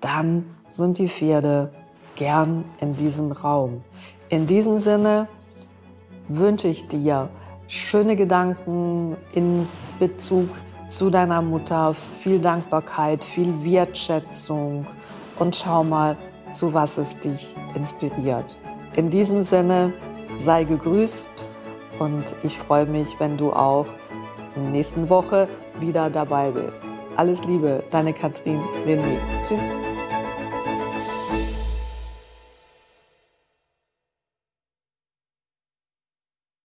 dann 0.00 0.56
sind 0.68 0.98
die 0.98 1.08
Pferde 1.08 1.70
gern 2.16 2.64
in 2.80 2.96
diesem 2.96 3.30
Raum. 3.30 3.84
In 4.28 4.48
diesem 4.48 4.78
Sinne 4.78 5.28
wünsche 6.28 6.66
ich 6.66 6.88
dir 6.88 7.28
schöne 7.68 8.16
Gedanken 8.16 9.16
in 9.32 9.68
Bezug 10.00 10.48
zu 10.88 11.10
deiner 11.10 11.42
Mutter, 11.42 11.94
viel 11.94 12.40
Dankbarkeit, 12.40 13.22
viel 13.22 13.64
Wertschätzung 13.64 14.84
und 15.38 15.54
schau 15.54 15.84
mal, 15.84 16.16
zu 16.52 16.74
was 16.74 16.98
es 16.98 17.16
dich 17.20 17.54
inspiriert. 17.76 18.58
In 18.96 19.10
diesem 19.10 19.42
Sinne, 19.42 19.92
sei 20.40 20.64
gegrüßt 20.64 21.48
und 22.00 22.34
ich 22.42 22.58
freue 22.58 22.86
mich, 22.86 23.20
wenn 23.20 23.36
du 23.36 23.52
auch 23.52 23.86
in 24.56 24.72
nächsten 24.72 25.08
Woche 25.08 25.48
wieder 25.78 26.10
dabei 26.10 26.50
bist. 26.50 26.82
Alles 27.16 27.42
Liebe, 27.44 27.82
deine 27.90 28.12
Katrin 28.12 28.60
René. 28.86 29.16
Tschüss. 29.42 29.76